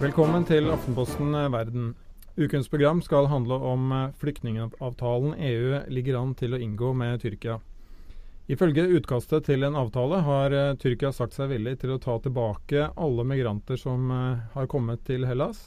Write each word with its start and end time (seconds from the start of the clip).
Velkommen 0.00 0.46
til 0.48 0.64
Aftenposten 0.72 1.34
Verden. 1.52 1.90
Ukens 2.40 2.70
program 2.72 3.02
skal 3.04 3.26
handle 3.28 3.58
om 3.68 3.90
flyktningavtalen 4.16 5.34
EU 5.36 5.74
ligger 5.92 6.16
an 6.16 6.30
til 6.38 6.56
å 6.56 6.60
inngå 6.64 6.94
med 6.96 7.20
Tyrkia. 7.20 7.58
Ifølge 8.48 8.86
utkastet 8.96 9.44
til 9.50 9.66
en 9.68 9.76
avtale 9.76 10.22
har 10.24 10.56
eh, 10.56 10.72
Tyrkia 10.80 11.12
sagt 11.12 11.36
seg 11.36 11.52
villig 11.52 11.76
til 11.82 11.92
å 11.92 12.00
ta 12.00 12.16
tilbake 12.24 12.88
alle 12.96 13.26
migranter 13.28 13.76
som 13.76 14.08
eh, 14.10 14.40
har 14.54 14.70
kommet 14.72 15.04
til 15.04 15.28
Hellas. 15.28 15.66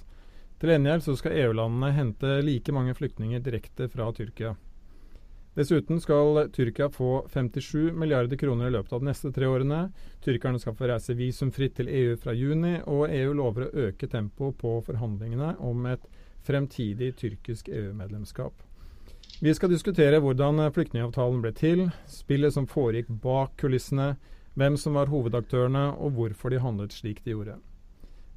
Til 0.57 0.74
gjengjeld 0.74 1.06
skal 1.14 1.38
EU-landene 1.43 1.93
hente 1.93 2.39
like 2.42 2.74
mange 2.74 2.97
flyktninger 2.97 3.46
direkte 3.46 3.86
fra 3.93 4.10
Tyrkia. 4.18 4.56
Dessuten 5.54 6.00
skal 6.02 6.50
Tyrkia 6.50 6.90
få 6.90 7.28
57 7.30 7.92
milliarder 7.94 8.38
kroner 8.38 8.68
i 8.68 8.74
løpet 8.74 8.94
av 8.94 9.04
de 9.04 9.10
neste 9.11 9.30
tre 9.36 9.46
årene. 9.46 9.84
Tyrkerne 10.25 10.57
skal 10.60 10.74
få 10.74 10.88
reise 10.89 11.14
visumfritt 11.14 11.75
til 11.78 11.92
EU 11.94 12.16
fra 12.18 12.34
juni, 12.34 12.80
og 12.89 13.14
EU 13.14 13.36
lover 13.38 13.68
å 13.68 13.88
øke 13.89 14.10
tempoet 14.10 14.58
på 14.58 14.80
forhandlingene 14.88 15.52
om 15.61 15.86
et 15.92 16.08
fremtidig 16.44 17.11
tyrkisk 17.21 17.70
EU-medlemskap. 17.70 18.54
Vi 19.44 19.54
skal 19.54 19.70
diskutere 19.70 20.21
hvordan 20.24 20.61
flyktningavtalen 20.74 21.44
ble 21.44 21.54
til, 21.58 21.86
spillet 22.10 22.56
som 22.56 22.66
foregikk 22.70 23.14
bak 23.22 23.54
kulissene, 23.61 24.16
hvem 24.58 24.78
som 24.78 24.97
var 24.97 25.14
hovedaktørene 25.14 25.92
og 25.94 26.18
hvorfor 26.18 26.54
de 26.54 26.61
handlet 26.66 26.97
slik 26.97 27.22
de 27.25 27.33
gjorde. 27.33 27.60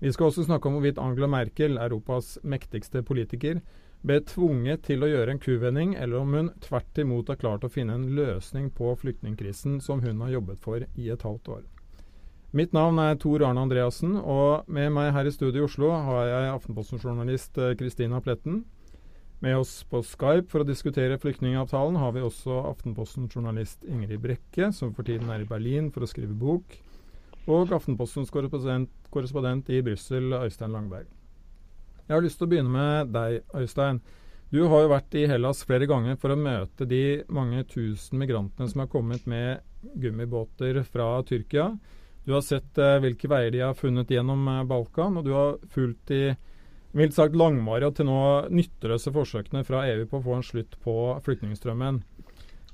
Vi 0.01 0.13
skal 0.13 0.29
også 0.29 0.45
snakke 0.45 0.69
om 0.69 0.77
hvorvidt 0.77 1.01
Angela 1.01 1.29
Merkel, 1.33 1.79
Europas 1.81 2.37
mektigste 2.45 3.01
politiker, 3.03 3.63
ble 4.07 4.19
tvunget 4.27 4.85
til 4.87 5.03
å 5.03 5.09
gjøre 5.11 5.35
en 5.35 5.41
kuvending, 5.43 5.95
eller 5.97 6.21
om 6.21 6.35
hun 6.37 6.51
tvert 6.65 7.01
imot 7.03 7.33
har 7.33 7.41
klart 7.41 7.65
å 7.67 7.73
finne 7.73 7.97
en 7.97 8.11
løsning 8.19 8.69
på 8.75 8.93
flyktningkrisen 9.01 9.81
som 9.85 10.03
hun 10.05 10.21
har 10.25 10.37
jobbet 10.37 10.61
for 10.63 10.85
i 10.85 11.11
et 11.11 11.27
halvt 11.27 11.51
år. 11.57 11.65
Mitt 12.57 12.73
navn 12.73 13.01
er 13.03 13.19
Tor 13.21 13.43
Arne 13.45 13.65
Andreassen, 13.67 14.15
og 14.17 14.69
med 14.71 14.93
meg 14.95 15.11
her 15.17 15.27
i 15.29 15.35
studio 15.35 15.65
i 15.65 15.67
Oslo 15.67 15.91
har 15.93 16.31
jeg 16.31 16.53
Aftenposten-journalist 16.55 17.59
Kristina 17.81 18.21
eh, 18.21 18.25
Pletten. 18.25 18.63
Med 19.45 19.59
oss 19.59 19.83
på 19.91 20.01
Skype 20.01 20.49
for 20.49 20.63
å 20.63 20.69
diskutere 20.69 21.19
flyktningavtalen 21.21 21.99
har 22.01 22.15
vi 22.17 22.25
også 22.25 22.63
Aftenposten-journalist 22.71 23.85
Ingrid 23.85 24.23
Brekke, 24.23 24.71
som 24.73 24.95
for 24.97 25.05
tiden 25.05 25.29
er 25.35 25.45
i 25.45 25.49
Berlin 25.51 25.91
for 25.93 26.07
å 26.07 26.09
skrive 26.09 26.33
bok, 26.33 26.79
og 27.47 27.75
Aftenpostens 27.77 28.33
korrespondent 28.33 29.69
i 29.71 29.83
Brussel, 29.85 30.33
Øystein 30.41 30.73
Langberg. 30.73 31.16
Jeg 32.07 32.15
har 32.15 32.23
lyst 32.23 32.39
til 32.39 32.47
å 32.47 32.51
begynne 32.53 32.71
med 32.71 33.09
deg, 33.11 33.41
Øystein. 33.59 33.99
Du 34.55 34.61
har 34.71 34.85
jo 34.85 34.91
vært 34.93 35.15
i 35.19 35.25
Hellas 35.27 35.65
flere 35.67 35.89
ganger 35.91 36.15
for 36.23 36.31
å 36.31 36.39
møte 36.39 36.87
de 36.87 37.25
mange 37.35 37.65
tusen 37.67 38.21
migrantene 38.21 38.71
som 38.71 38.85
har 38.85 38.91
kommet 38.93 39.25
med 39.27 39.65
gummibåter 39.99 40.79
fra 40.87 41.09
Tyrkia. 41.27 41.73
Du 42.23 42.33
har 42.37 42.45
sett 42.47 42.79
eh, 42.79 43.01
hvilke 43.03 43.31
veier 43.31 43.51
de 43.51 43.65
har 43.65 43.75
funnet 43.75 44.11
gjennom 44.11 44.47
eh, 44.53 44.63
Balkan, 44.71 45.19
og 45.19 45.27
du 45.27 45.33
har 45.35 45.59
fulgt 45.75 46.13
de 46.13 46.37
mildt 46.97 47.19
sagt 47.19 47.35
langvarige 47.37 47.91
og 47.91 47.99
til 47.99 48.09
nå 48.09 48.21
nytteløse 48.55 49.11
forsøkene 49.15 49.65
fra 49.67 49.83
EU 49.91 50.07
på 50.07 50.21
å 50.21 50.25
få 50.29 50.39
en 50.39 50.47
slutt 50.47 50.79
på 50.87 50.97
flyktningstrømmen. 51.27 52.01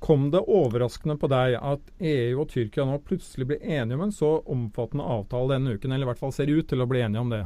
Kom 0.03 0.29
det 0.35 0.45
overraskende 0.45 1.17
på 1.17 1.33
deg 1.33 1.57
at 1.57 1.89
EU 2.05 2.43
og 2.43 2.53
Tyrkia 2.53 2.85
nå 2.85 3.01
plutselig 3.07 3.49
blir 3.49 3.65
enige 3.65 3.97
om 3.97 4.05
en 4.11 4.15
så 4.15 4.35
omfattende 4.45 5.09
avtale 5.17 5.57
denne 5.57 5.73
uken, 5.73 5.93
eller 5.93 6.05
i 6.05 6.13
hvert 6.13 6.21
fall 6.21 6.37
ser 6.37 6.53
ut 6.53 6.69
til 6.69 6.85
å 6.85 6.91
bli 6.91 7.01
enige 7.01 7.25
om 7.25 7.33
det? 7.33 7.45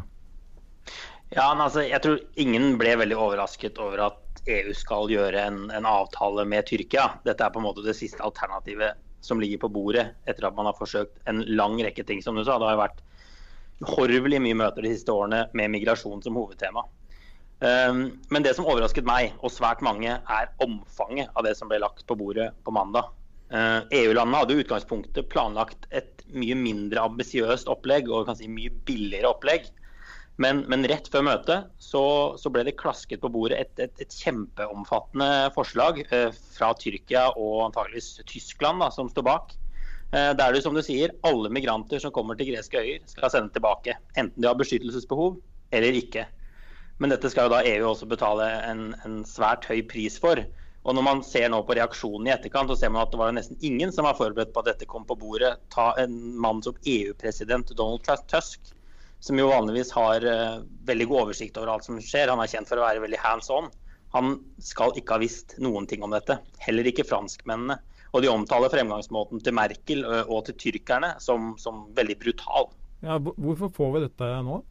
Ja, 1.34 1.48
altså, 1.50 1.82
Jeg 1.82 2.02
tror 2.02 2.20
ingen 2.38 2.76
ble 2.78 2.94
veldig 3.00 3.16
overrasket 3.18 3.78
over 3.82 4.04
at 4.10 4.42
EU 4.46 4.74
skal 4.76 5.10
gjøre 5.10 5.42
en, 5.48 5.64
en, 5.74 5.88
avtale 5.88 6.44
med 6.46 6.68
Tyrkia. 6.68 7.08
Dette 7.26 7.42
er 7.42 7.50
på 7.50 7.58
en 7.58 7.66
måte 7.66 7.82
det 7.82 7.96
siste 7.98 8.22
alternativet 8.22 9.00
som 9.26 9.40
ligger 9.42 9.64
på 9.64 9.72
bordet 9.74 10.06
etter 10.30 10.46
at 10.46 10.54
man 10.54 10.68
har 10.68 10.76
forsøkt 10.78 11.18
en 11.26 11.42
lang 11.58 11.80
rekke 11.82 12.04
ting, 12.06 12.22
som 12.22 12.38
du 12.38 12.44
sa. 12.44 12.60
Det 12.60 12.68
har 12.68 12.76
jo 12.76 12.84
vært 12.84 13.02
horvelig 13.96 14.38
mye 14.40 14.56
møter 14.56 14.86
de 14.86 14.92
siste 14.94 15.12
årene 15.12 15.48
med 15.56 15.72
migrasjon 15.74 16.22
som 16.22 16.38
hovedtema. 16.38 16.86
Um, 17.58 18.20
men 18.30 18.44
det 18.44 18.52
som 18.56 18.68
overrasket 18.68 19.06
meg 19.08 19.32
og 19.40 19.50
svært 19.50 19.82
mange, 19.84 20.12
er 20.12 20.50
omfanget 20.62 21.32
av 21.34 21.46
det 21.46 21.56
som 21.56 21.70
ble 21.70 21.80
lagt 21.82 22.04
på 22.06 22.16
bordet 22.18 22.50
på 22.64 22.74
mandag. 22.76 23.10
Uh, 23.50 23.82
EU-landene 23.94 24.42
hadde 24.42 24.54
i 24.54 24.62
utgangspunktet 24.62 25.28
planlagt 25.32 25.88
et 25.90 26.22
mye 26.34 26.56
mindre 26.58 27.02
ambisiøst 27.08 27.70
opplegg 27.72 28.10
og 28.12 28.30
si 28.36 28.48
mye 28.50 28.72
billigere 28.86 29.32
opplegg. 29.32 29.70
Men, 30.42 30.64
men 30.68 30.84
rett 30.84 31.06
før 31.08 31.24
møtet 31.24 31.68
så, 31.80 32.02
så, 32.36 32.50
ble 32.52 32.66
det 32.66 32.76
klasket 32.76 33.22
på 33.22 33.30
bordet 33.32 33.56
et, 33.56 33.78
et, 33.80 34.02
et 34.04 34.16
kjempeomfattende 34.20 35.28
forslag 35.54 36.02
eh, 36.10 36.28
fra 36.52 36.74
Tyrkia 36.76 37.30
og 37.32 37.70
antageligvis 37.70 38.18
Tyskland 38.28 38.84
da, 38.84 38.90
som 38.92 39.08
står 39.08 39.24
bak. 39.30 39.54
Eh, 40.12 40.34
der 40.36 40.52
du, 40.52 40.60
som 40.60 40.76
du 40.76 40.82
sier, 40.84 41.14
alle 41.26 41.48
migranter 41.52 42.02
som 42.02 42.12
kommer 42.12 42.36
til 42.36 42.52
greske 42.52 42.82
øyer, 42.82 43.00
skal 43.08 43.32
sende 43.32 43.54
tilbake. 43.56 43.96
Enten 44.14 44.36
de 44.36 44.50
har 44.50 44.60
beskyttelsesbehov 44.60 45.40
eller 45.76 45.96
ikke. 46.02 46.26
Men 47.00 47.12
dette 47.12 47.32
skal 47.32 47.48
jo 47.48 47.56
da 47.56 47.64
EU 47.72 47.88
også 47.88 48.08
betale 48.08 48.46
en, 48.68 48.90
en 49.08 49.18
svært 49.28 49.64
høy 49.68 49.82
pris 49.88 50.20
for. 50.20 50.44
Og 50.86 50.94
når 50.94 51.02
man 51.02 51.24
ser 51.26 51.48
nå 51.50 51.58
på 51.66 51.74
reaksjonen 51.74 52.28
i 52.28 52.32
etterkant, 52.36 52.70
så 52.70 52.78
ser 52.78 52.92
man 52.92 53.02
at 53.02 53.10
det 53.10 53.18
var 53.18 53.32
nesten 53.34 53.58
ingen 53.64 53.90
som 53.92 54.06
var 54.06 54.18
forberedt 54.20 54.52
på 54.54 54.62
at 54.62 54.70
dette 54.70 54.88
kom 54.88 55.08
på 55.08 55.16
bordet. 55.18 55.56
Ta 55.74 55.90
en 55.98 56.14
mann 56.38 56.62
som 56.62 56.76
EU-president 56.86 57.72
Donald 57.74 58.06
Tusk, 58.30 58.75
som 59.24 59.38
jo 59.40 59.48
vanligvis 59.50 59.90
har 59.96 60.24
uh, 60.26 60.62
veldig 60.88 61.08
god 61.10 61.26
oversikt 61.26 61.58
over 61.58 61.74
alt 61.74 61.86
som 61.86 61.98
skjer. 62.02 62.30
Han 62.32 62.42
er 62.42 62.50
kjent 62.52 62.70
for 62.70 62.80
å 62.80 62.86
være 62.86 63.02
veldig 63.04 63.20
hands 63.22 63.50
on. 63.52 63.68
Han 64.14 64.38
skal 64.62 64.94
ikke 64.96 65.16
ha 65.16 65.22
visst 65.22 65.56
noen 65.62 65.88
ting 65.90 66.04
om 66.06 66.14
dette. 66.14 66.38
Heller 66.62 66.88
ikke 66.88 67.06
franskmennene. 67.08 67.78
Og 68.14 68.22
de 68.24 68.30
omtaler 68.30 68.72
fremgangsmåten 68.72 69.42
til 69.44 69.56
Merkel 69.56 70.04
og 70.06 70.46
til 70.46 70.56
tyrkerne 70.62 71.16
som, 71.20 71.50
som 71.60 71.82
veldig 71.96 72.16
brutal. 72.22 72.70
Ja, 73.04 73.18
hvorfor 73.18 73.68
får 73.76 73.90
vi 73.92 74.02
dette 74.06 74.30
nå? 74.46 74.62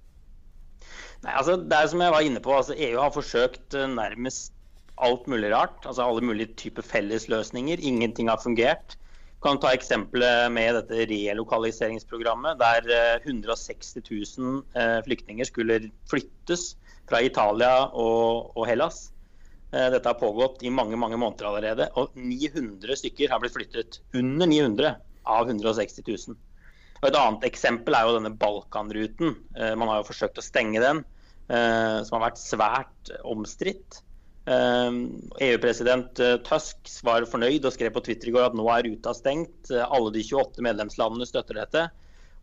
Nei, 1.25 1.33
altså, 1.35 1.59
det 1.59 1.77
er 1.77 1.91
som 1.91 2.01
jeg 2.01 2.13
var 2.15 2.25
inne 2.25 2.41
på, 2.41 2.55
altså, 2.55 2.77
EU 2.87 2.97
har 2.97 3.13
forsøkt 3.13 3.75
nærmest 3.91 4.55
alt 4.97 5.27
mulig 5.27 5.51
rart. 5.53 5.85
altså 5.85 6.03
Alle 6.03 6.21
mulige 6.21 6.53
typer 6.55 6.85
fellesløsninger. 6.85 7.77
Ingenting 7.81 8.29
har 8.29 8.41
fungert. 8.43 8.97
Kan 9.45 9.59
ta 9.61 9.69
eksempelet 9.75 10.49
med 10.49 10.73
dette 10.73 11.05
relokaliseringsprogrammet, 11.11 12.57
der 12.57 13.19
160 13.21 14.01
000 14.01 15.03
flyktninger 15.05 15.45
skulle 15.45 15.77
flyttes 16.09 16.71
fra 17.05 17.21
Italia 17.21 17.75
og, 17.93 18.55
og 18.57 18.65
Hellas. 18.65 19.11
Eh, 19.75 19.89
dette 19.91 20.09
har 20.09 20.19
pågått 20.19 20.63
i 20.63 20.71
mange 20.71 20.97
mange 20.99 21.17
måneder 21.19 21.49
allerede. 21.49 21.89
Og 21.99 22.15
900 22.15 22.99
stykker 23.01 23.31
har 23.31 23.41
blitt 23.43 23.55
flyttet. 23.55 23.99
Under 24.15 24.47
900 24.47 24.95
av 25.35 25.49
160 25.49 26.05
000. 26.05 26.37
Og 27.01 27.09
et 27.09 27.19
annet 27.19 27.47
eksempel 27.49 27.97
er 27.97 28.07
jo 28.07 28.15
denne 28.17 28.33
Balkanruten. 28.39 29.35
Eh, 29.57 29.75
man 29.75 29.91
har 29.91 30.01
jo 30.01 30.09
forsøkt 30.09 30.39
å 30.39 30.45
stenge 30.45 30.83
den, 30.83 31.03
eh, 31.49 32.01
som 32.07 32.17
har 32.17 32.29
vært 32.29 32.41
svært 32.41 33.15
omstridt. 33.23 34.01
EU-president 34.45 36.19
Tusk 36.45 36.91
var 37.07 37.25
fornøyd 37.25 37.65
og 37.65 37.73
skrev 37.73 37.95
på 37.95 38.03
Twitter 38.05 38.29
i 38.29 38.33
går 38.35 38.51
at 38.51 38.57
nå 38.57 38.65
er 38.69 38.85
ruta 38.85 39.13
stengt. 39.17 39.71
Alle 39.73 40.11
de 40.13 40.21
28 40.21 40.61
medlemslandene 40.65 41.25
støtter 41.25 41.57
dette. 41.63 41.87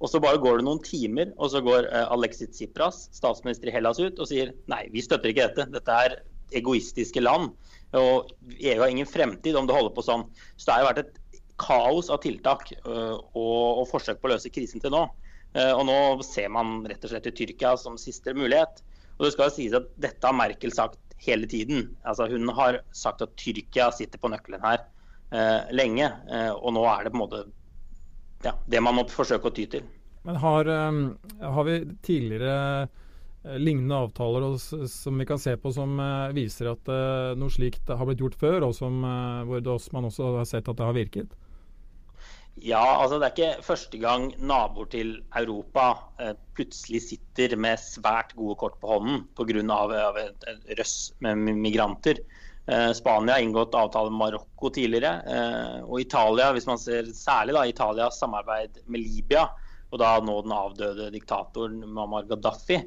Og 0.03 0.11
så 0.11 0.19
bare 0.19 0.41
går 0.43 0.59
det 0.59 0.67
noen 0.67 0.83
timer, 0.83 1.31
og 1.39 1.53
så 1.53 1.61
går 1.63 1.87
Alexis 2.11 2.51
Tsipras, 2.57 3.05
statsminister 3.15 3.71
i 3.71 3.75
Hellas, 3.77 4.01
ut 4.03 4.19
og 4.19 4.27
sier 4.27 4.51
nei, 4.67 4.83
vi 4.91 5.05
støtter 5.05 5.31
ikke 5.31 5.47
dette. 5.47 5.69
Dette 5.77 5.99
er 6.07 6.17
egoistiske 6.59 7.23
land. 7.23 7.53
Og 7.95 8.33
EU 8.59 8.79
har 8.81 8.91
ingen 8.91 9.09
fremtid 9.09 9.57
om 9.59 9.69
det 9.69 9.77
holder 9.77 9.95
på 9.95 10.05
sånn. 10.07 10.27
Så 10.57 10.67
det 10.67 10.75
har 10.75 10.83
jo 10.83 10.91
vært 10.91 11.03
et 11.05 11.43
kaos 11.63 12.11
av 12.11 12.23
tiltak 12.25 12.73
og, 12.83 13.85
forsøk 13.91 14.19
på 14.19 14.31
å 14.31 14.35
løse 14.35 14.51
krisen 14.51 14.83
til 14.83 14.95
nå. 14.95 15.05
Og 15.53 15.83
nå 15.87 15.99
ser 16.27 16.49
man 16.51 16.81
rett 16.89 17.05
og 17.05 17.13
slett 17.13 17.29
til 17.29 17.37
Tyrkia 17.43 17.77
som 17.79 18.01
siste 18.01 18.35
mulighet. 18.35 18.83
Og 19.19 19.27
det 19.27 19.35
skal 19.35 19.51
jo 19.51 19.55
sies 19.55 19.77
at 19.77 19.91
Dette 20.01 20.27
har 20.27 20.35
Merkel 20.35 20.73
sagt 20.75 20.99
hele 21.27 21.49
tiden. 21.51 21.91
Altså 22.03 22.29
Hun 22.31 22.49
har 22.57 22.81
sagt 22.97 23.23
at 23.25 23.37
Tyrkia 23.41 23.91
sitter 23.95 24.21
på 24.23 24.31
nøkkelen 24.33 24.63
her 24.65 24.85
eh, 25.33 25.73
lenge. 25.75 26.11
Eh, 26.31 26.51
og 26.53 26.75
nå 26.77 26.87
er 26.91 27.05
det 27.05 27.15
på 27.15 27.21
en 27.21 27.25
måte 27.25 27.45
ja, 28.43 28.57
det 28.67 28.83
man 28.83 28.99
må 28.99 29.07
forsøke 29.11 29.51
å 29.51 29.55
ty 29.55 29.69
til. 29.71 29.87
Men 30.27 30.39
har, 30.39 30.69
um, 30.69 31.05
har 31.41 31.65
vi 31.67 31.77
tidligere 32.07 32.57
Eh, 33.45 33.59
lignende 33.59 33.95
avtaler 33.95 34.57
som 34.89 35.19
vi 35.19 35.27
kan 35.27 35.39
se 35.39 35.57
på 35.57 35.73
som 35.73 36.01
eh, 36.01 36.35
viser 36.37 36.69
at 36.71 36.89
eh, 36.89 37.33
noe 37.39 37.51
slikt 37.51 37.91
har 37.91 38.07
blitt 38.07 38.23
gjort 38.23 38.39
før, 38.39 38.69
og 38.69 38.75
som, 38.77 39.01
hvor 39.49 39.89
man 39.97 40.07
også 40.07 40.37
har 40.39 40.47
sett 40.47 40.69
at 40.71 40.79
det 40.79 40.87
har 40.87 40.95
virket? 40.97 41.33
Ja, 42.61 42.83
altså 43.01 43.17
det 43.17 43.27
er 43.27 43.33
ikke 43.33 43.65
første 43.65 43.99
gang 43.99 44.27
naboer 44.37 44.91
til 44.93 45.15
Europa 45.39 45.87
eh, 46.21 46.35
plutselig 46.57 47.01
sitter 47.07 47.57
med 47.57 47.81
svært 47.81 48.35
gode 48.37 48.59
kort 48.61 48.77
på 48.83 48.91
hånden 48.93 49.25
pga. 49.39 49.81
Et, 50.21 50.49
røss 50.79 50.97
med 51.25 51.41
migranter. 51.57 52.21
Eh, 52.69 52.93
Spania 52.95 53.39
har 53.39 53.43
inngått 53.43 53.75
avtale 53.75 54.13
med 54.13 54.21
Marokko 54.21 54.71
tidligere. 54.71 55.15
Eh, 55.27 55.79
og 55.87 56.01
Italia, 56.05 56.53
hvis 56.53 56.69
man 56.69 56.79
ser 56.79 57.09
særlig 57.17 57.57
da, 57.57 57.65
Italias 57.67 58.21
samarbeid 58.21 58.83
med 58.87 59.01
Libya, 59.01 59.49
og 59.93 60.01
da 60.01 60.19
nå 60.25 60.37
den 60.45 60.55
avdøde 60.57 61.11
diktatoren 61.13 61.81
Mamar 61.89 62.29
Gaddafi, 62.29 62.79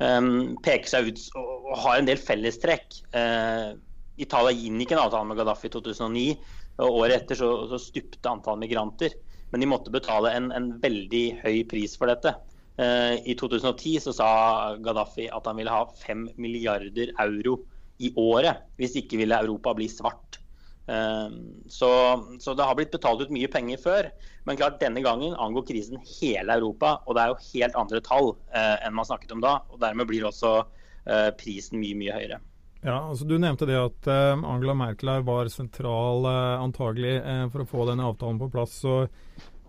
um, 0.00 0.56
peker 0.64 0.90
seg 0.90 1.08
ut 1.08 1.22
og, 1.40 1.70
har 1.84 2.00
en 2.00 2.08
del 2.08 2.20
fellestrekk. 2.20 2.98
Uh, 3.14 3.78
Italia 4.20 4.52
inngikk 4.52 4.92
en 4.92 5.00
avtale 5.06 5.28
med 5.30 5.40
Gaddafi 5.40 5.70
i 5.70 5.72
2009. 5.72 6.26
Året 6.80 7.22
etter 7.22 7.38
så, 7.38 7.50
så 7.70 7.80
stupte 7.80 8.30
antall 8.30 8.60
migranter. 8.60 9.14
Men 9.50 9.62
de 9.62 9.68
måtte 9.70 9.92
betale 9.92 10.32
en, 10.36 10.50
en, 10.54 10.72
veldig 10.80 11.24
høy 11.42 11.64
pris 11.70 11.96
for 11.98 12.10
dette. 12.10 12.36
I 12.80 13.34
2010 13.36 13.98
så 14.06 14.12
sa 14.16 14.28
Gaddafi 14.80 15.26
at 15.28 15.48
han 15.50 15.58
ville 15.58 15.74
ha 15.74 15.82
5 16.06 16.30
milliarder 16.40 17.10
euro 17.20 17.58
i 18.00 18.12
året 18.16 18.62
hvis 18.80 18.94
ikke 19.02 19.18
ville 19.20 19.36
Europa 19.36 19.74
bli 19.76 19.88
svart. 19.90 20.38
Så, 21.68 21.90
så, 22.40 22.54
det 22.54 22.64
har 22.64 22.78
blitt 22.78 22.94
betalt 22.94 23.20
ut 23.26 23.34
mye 23.34 23.50
penger 23.52 23.82
før. 23.82 24.08
Men 24.48 24.56
klart 24.56 24.80
denne 24.80 25.02
gangen 25.04 25.36
angår 25.36 25.66
krisen 25.68 26.00
hele 26.16 26.56
Europa, 26.56 26.96
og 27.04 27.18
det 27.18 27.24
er 27.24 27.34
jo 27.34 27.42
helt 27.50 27.76
andre 27.82 28.00
tall 28.06 28.32
enn 28.54 28.96
man 28.96 29.10
snakket 29.10 29.34
om 29.36 29.44
da. 29.44 29.58
og 29.68 29.82
Dermed 29.82 30.08
blir 30.08 30.30
også 30.30 30.62
prisen 31.42 31.82
mye, 31.82 31.98
mye 31.98 32.16
høyere. 32.16 32.40
Ja, 32.80 32.96
altså 33.10 33.26
Du 33.28 33.36
nevnte 33.36 33.68
det 33.68 33.76
at 33.76 34.08
eh, 34.08 34.44
Angela 34.48 34.74
Merkel 34.78 35.12
var 35.26 35.50
sentral 35.52 36.24
eh, 36.24 36.62
antagelig 36.64 37.18
eh, 37.18 37.44
for 37.52 37.64
å 37.64 37.68
få 37.68 37.84
denne 37.90 38.06
avtalen 38.08 38.40
på 38.40 38.48
plass. 38.52 38.80
så 38.84 39.04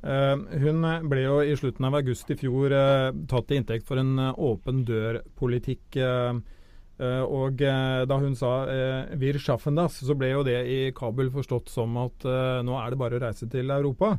Hun 0.01 0.85
ble 1.05 1.21
jo 1.21 1.35
i 1.45 1.53
slutten 1.53 1.85
av 1.85 1.99
august 1.99 2.31
i 2.33 2.37
fjor 2.39 2.73
tatt 3.29 3.45
til 3.45 3.59
inntekt 3.59 3.85
for 3.85 4.01
en 4.01 4.15
åpen 4.33 4.79
dør-politikk. 4.87 5.99
og 6.97 7.61
da 7.61 8.17
hun 8.17 8.33
sa 8.35 8.65
uh, 8.65 9.13
'wir 9.13 9.37
schaffen 9.37 9.77
das', 9.77 10.01
så 10.01 10.17
ble 10.17 10.31
jo 10.31 10.41
det 10.43 10.57
i 10.65 10.91
Kabul 10.91 11.29
forstått 11.29 11.69
som 11.69 11.97
at 11.97 12.25
nå 12.65 12.73
er 12.81 12.89
det 12.89 12.97
bare 12.97 13.19
å 13.19 13.21
reise 13.21 13.45
til 13.45 13.69
Europa. 13.69 14.17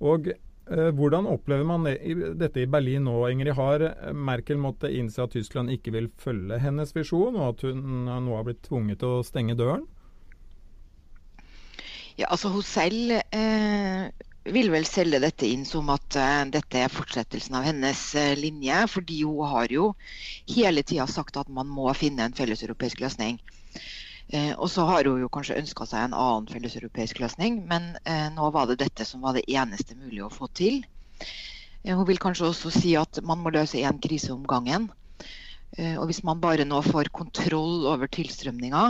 Og 0.00 0.30
Eh, 0.30 0.53
hvordan 0.64 1.26
opplever 1.28 1.66
man 1.68 1.84
dette 1.84 2.62
i 2.62 2.68
Berlin 2.70 3.04
nå, 3.04 3.18
Ingrid? 3.28 3.52
Har 3.58 3.84
Merkel 4.16 4.56
måttet 4.60 4.94
innse 4.96 5.24
at 5.24 5.34
Tyskland 5.36 5.72
ikke 5.74 5.92
vil 5.92 6.08
følge 6.20 6.56
hennes 6.62 6.94
visjon, 6.96 7.36
og 7.36 7.50
at 7.50 7.66
hun 7.68 8.06
nå 8.08 8.36
har 8.38 8.46
blitt 8.46 8.62
tvunget 8.64 9.02
til 9.02 9.18
å 9.18 9.26
stenge 9.26 9.58
døren? 9.58 9.84
Ja, 12.16 12.28
altså 12.30 12.48
Hun 12.54 12.62
selv 12.62 13.16
eh, 13.34 14.06
vil 14.54 14.70
vel 14.70 14.86
selge 14.86 15.18
dette 15.22 15.48
inn 15.50 15.64
som 15.66 15.88
at 15.90 16.16
eh, 16.20 16.44
dette 16.54 16.84
er 16.84 16.92
fortsettelsen 16.92 17.56
av 17.58 17.66
hennes 17.66 18.02
eh, 18.20 18.34
linje. 18.38 18.84
Fordi 18.92 19.22
hun 19.24 19.50
har 19.50 19.72
jo 19.72 19.88
hele 20.54 20.84
tida 20.86 21.08
sagt 21.10 21.40
at 21.40 21.50
man 21.50 21.70
må 21.70 21.90
finne 21.98 22.28
en 22.28 22.36
felles 22.36 22.62
europeisk 22.62 23.02
løsning. 23.02 23.40
Eh, 24.32 24.52
og 24.56 24.70
så 24.72 24.86
har 24.88 25.04
hun 25.04 25.20
jo 25.20 25.30
kanskje 25.32 25.58
ønska 25.60 25.86
seg 25.88 26.06
en 26.06 26.16
annen 26.16 26.48
felleseuropeisk 26.48 27.20
løsning, 27.20 27.60
men 27.68 27.92
eh, 28.08 28.30
nå 28.32 28.48
var 28.54 28.70
det 28.70 28.80
dette 28.80 29.04
som 29.08 29.24
var 29.24 29.36
det 29.36 29.44
eneste 29.52 29.96
mulig 29.98 30.24
å 30.24 30.32
få 30.32 30.48
til. 30.56 30.80
Eh, 31.84 31.92
hun 31.92 32.06
vil 32.08 32.20
kanskje 32.22 32.48
også 32.48 32.72
si 32.72 32.94
at 32.98 33.20
man 33.26 33.42
må 33.44 33.52
løse 33.54 33.82
én 33.82 34.00
krise 34.02 34.32
om 34.34 34.44
gangen. 34.48 34.90
Og 35.74 36.04
hvis 36.06 36.20
man 36.22 36.38
bare 36.38 36.62
nå 36.62 36.78
får 36.86 37.08
kontroll 37.10 37.88
over 37.90 38.06
tilstrømninga, 38.06 38.82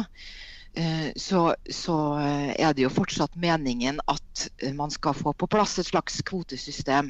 så, 1.17 1.39
så, 1.73 1.95
er 2.21 2.75
det 2.77 2.83
jo 2.83 2.91
fortsatt 2.93 3.39
meningen 3.41 4.03
at 4.05 4.43
man 4.77 4.93
skal 4.93 5.17
få 5.17 5.33
på 5.33 5.49
plass 5.49 5.79
et 5.81 5.89
slags 5.89 6.19
kvotesystem 6.29 7.09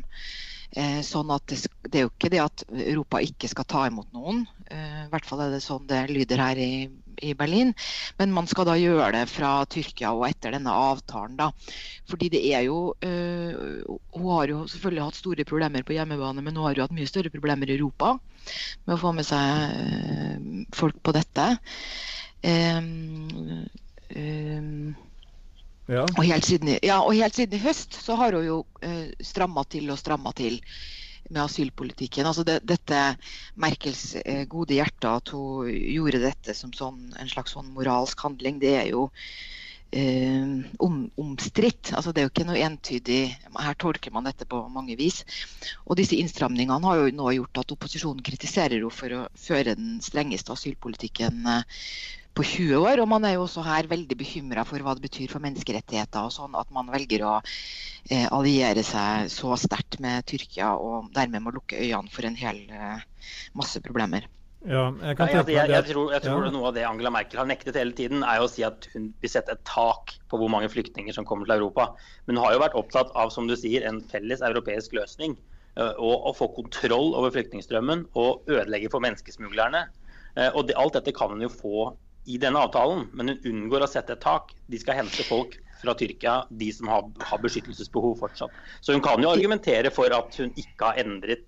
sånn 1.06 1.30
at 1.34 1.46
det, 1.50 1.60
det, 1.86 1.98
er 1.98 2.04
jo 2.06 2.10
ikke 2.12 2.30
det 2.32 2.42
at 2.42 2.64
Europa 2.72 3.20
ikke 3.22 3.50
skal 3.50 3.66
ta 3.70 3.84
imot 3.88 4.10
noen. 4.16 4.44
Eh, 4.66 5.04
I 5.04 5.10
hvert 5.12 5.26
fall 5.28 5.44
er 5.44 5.54
det 5.54 5.62
sånn 5.64 5.86
det 5.90 6.00
lyder 6.10 6.42
her 6.42 6.60
i, 6.60 6.86
i, 7.22 7.34
Berlin. 7.38 7.70
Men 8.18 8.34
man 8.34 8.48
skal 8.50 8.66
da 8.68 8.74
gjøre 8.80 9.12
det 9.14 9.24
fra 9.30 9.52
Tyrkia 9.70 10.12
og 10.16 10.26
etter 10.28 10.56
denne 10.56 10.74
avtalen. 10.74 11.36
da. 11.38 11.50
Fordi 12.10 12.30
det 12.34 12.42
er 12.50 12.66
jo 12.66 12.94
øh, 13.04 13.84
Hun 14.16 14.28
har 14.32 14.50
jo 14.50 14.64
selvfølgelig 14.70 15.06
hatt 15.06 15.20
store 15.20 15.46
problemer 15.48 15.86
på 15.86 15.96
hjemmebane, 15.96 16.42
men 16.42 16.56
hun 16.56 16.66
har 16.68 16.76
jo 16.76 16.86
hatt 16.88 16.96
mye 16.96 17.10
større 17.10 17.32
problemer 17.34 17.70
i 17.70 17.78
Europa 17.78 18.16
med 18.84 18.96
å 18.96 19.00
få 19.00 19.14
med 19.16 19.24
seg 19.24 19.78
øh, 19.78 20.64
folk 20.74 20.98
på 21.02 21.14
dette. 21.16 21.48
Um, 22.44 23.64
um, 24.12 24.94
ja. 25.90 26.04
Og, 26.04 26.22
helt 26.24 26.46
siden, 26.48 26.74
ja, 26.82 27.00
og, 27.02 27.14
helt 27.16 27.36
siden, 27.36 27.58
i 27.58 27.64
høst 27.64 27.98
så 28.00 28.16
har 28.20 28.36
hun 28.36 28.46
jo 28.46 28.58
eh, 28.84 29.10
stramma 29.24 29.64
til 29.68 29.90
og 29.92 30.00
stramma 30.00 30.32
til 30.36 30.60
med 31.30 31.42
asylpolitikken. 31.44 32.26
Altså 32.28 32.44
det, 32.44 32.60
dette 32.68 33.00
Merkels 33.60 34.14
eh, 34.24 34.44
gode 34.50 34.76
hjerte, 34.76 35.10
at 35.10 35.32
hun 35.34 35.68
gjorde 35.68 36.22
dette 36.24 36.56
som 36.56 36.72
sånn, 36.76 37.10
en 37.20 37.30
slags 37.30 37.56
sånn 37.56 37.72
moralsk 37.76 38.20
handling, 38.26 38.60
det 38.62 38.74
er 38.82 38.90
jo 38.92 39.08
om, 40.82 40.96
omstridt. 41.20 41.92
Altså 41.94 42.12
det 42.12 42.22
er 42.22 42.26
jo 42.26 42.32
ikke 42.32 42.46
noe 42.48 42.62
entydig 42.66 43.20
Her 43.54 43.76
tolker 43.78 44.14
man 44.14 44.26
dette 44.26 44.46
på 44.48 44.64
mange 44.72 44.96
vis. 44.98 45.22
Og 45.86 45.98
disse 46.00 46.18
innstramningene 46.18 46.82
har 46.88 47.00
jo 47.00 47.14
nå 47.14 47.30
gjort 47.38 47.62
at 47.62 47.74
opposisjonen 47.76 48.24
kritiserer 48.26 48.78
henne 48.80 48.92
for 48.94 49.14
å 49.14 49.24
føre 49.38 49.76
den 49.78 50.00
strengeste 50.04 50.54
asylpolitikken 50.54 51.46
eh, 51.50 51.80
på 52.34 52.44
20 52.44 52.82
år. 52.82 53.02
Og 53.02 53.08
man 53.10 53.26
er 53.26 53.36
jo 53.36 53.46
også 53.46 53.64
her 53.66 53.88
veldig 53.90 54.18
bekymra 54.18 54.66
for 54.68 54.82
hva 54.84 54.96
det 54.96 55.06
betyr 55.06 55.32
for 55.32 55.44
menneskerettigheter 55.44 56.26
og 56.26 56.34
sånn, 56.34 56.56
at 56.58 56.70
man 56.74 56.90
velger 56.92 57.26
å 57.28 57.34
eh, 57.40 58.26
alliere 58.26 58.84
seg 58.86 59.30
så 59.32 59.54
sterkt 59.60 60.00
med 60.04 60.26
Tyrkia 60.30 60.74
og 60.76 61.12
dermed 61.14 61.44
må 61.44 61.54
lukke 61.54 61.80
øynene 61.80 62.12
for 62.12 62.26
en 62.28 62.38
hel 62.38 62.64
eh, 62.70 63.04
masse 63.58 63.82
problemer. 63.84 64.28
Ja, 64.64 64.84
jeg, 64.96 65.18
ja, 65.18 65.26
jeg, 65.28 65.48
jeg, 65.52 65.70
jeg, 65.74 65.84
tror, 65.90 66.12
tror 66.24 66.46
ja. 66.46 66.50
noe 66.54 66.68
av 66.70 66.76
det 66.76 66.86
Angela 66.88 67.10
Merkel 67.12 67.42
har 67.42 67.48
nektet 67.50 67.76
hele 67.76 67.92
tiden, 67.96 68.22
er 68.24 68.40
å 68.40 68.48
si 68.48 68.64
at 68.64 68.86
hun 68.94 69.10
vil 69.20 69.32
sette 69.32 69.52
et 69.52 69.64
tak 69.68 70.14
på 70.32 70.40
hvor 70.40 70.48
mange 70.52 70.70
flyktninger 70.72 71.12
som 71.12 71.26
kommer 71.28 71.44
til 71.44 71.58
Europa. 71.58 71.90
Men 72.24 72.38
hun 72.38 72.46
har 72.46 72.54
jo 72.54 72.62
vært 72.62 72.78
opptatt 72.80 73.12
av 73.12 73.32
som 73.34 73.50
du 73.50 73.52
sier, 73.60 73.84
en 73.84 74.00
felles 74.08 74.40
europeisk 74.44 74.96
løsning. 74.96 75.36
Eh, 75.76 75.92
og 75.98 76.30
å 76.30 76.32
få 76.38 76.48
kontroll 76.56 77.12
over 77.18 77.34
flyktningstrømmen 77.34 78.06
og 78.16 78.48
ødelegge 78.48 78.88
for 78.94 79.04
menneskesmuglerne. 79.04 79.84
Og 80.58 80.64
det, 80.66 80.74
alt 80.74 80.96
dette 80.96 81.12
kan 81.14 81.30
hun 81.30 81.44
jo 81.44 81.48
få 81.52 81.82
i 82.26 82.40
denne 82.42 82.58
avtalen, 82.64 83.04
men 83.14 83.30
hun 83.30 83.44
unngår 83.50 83.84
å 83.84 83.90
sette 83.92 84.16
et 84.16 84.24
tak. 84.24 84.50
De 84.72 84.80
skal 84.80 84.98
hente 84.98 85.26
folk 85.28 85.54
fra 85.82 85.94
Tyrkia, 85.98 86.40
de 86.50 86.70
som 86.72 86.88
har, 86.90 87.06
har 87.28 87.42
beskyttelsesbehov 87.42 88.16
fortsatt. 88.22 88.52
Så 88.80 88.96
hun 88.96 89.04
kan 89.04 89.22
jo 89.22 89.30
argumentere 89.30 89.92
for 89.94 90.10
at 90.16 90.34
hun 90.40 90.50
ikke 90.58 90.88
har 90.88 91.00
endret 91.04 91.44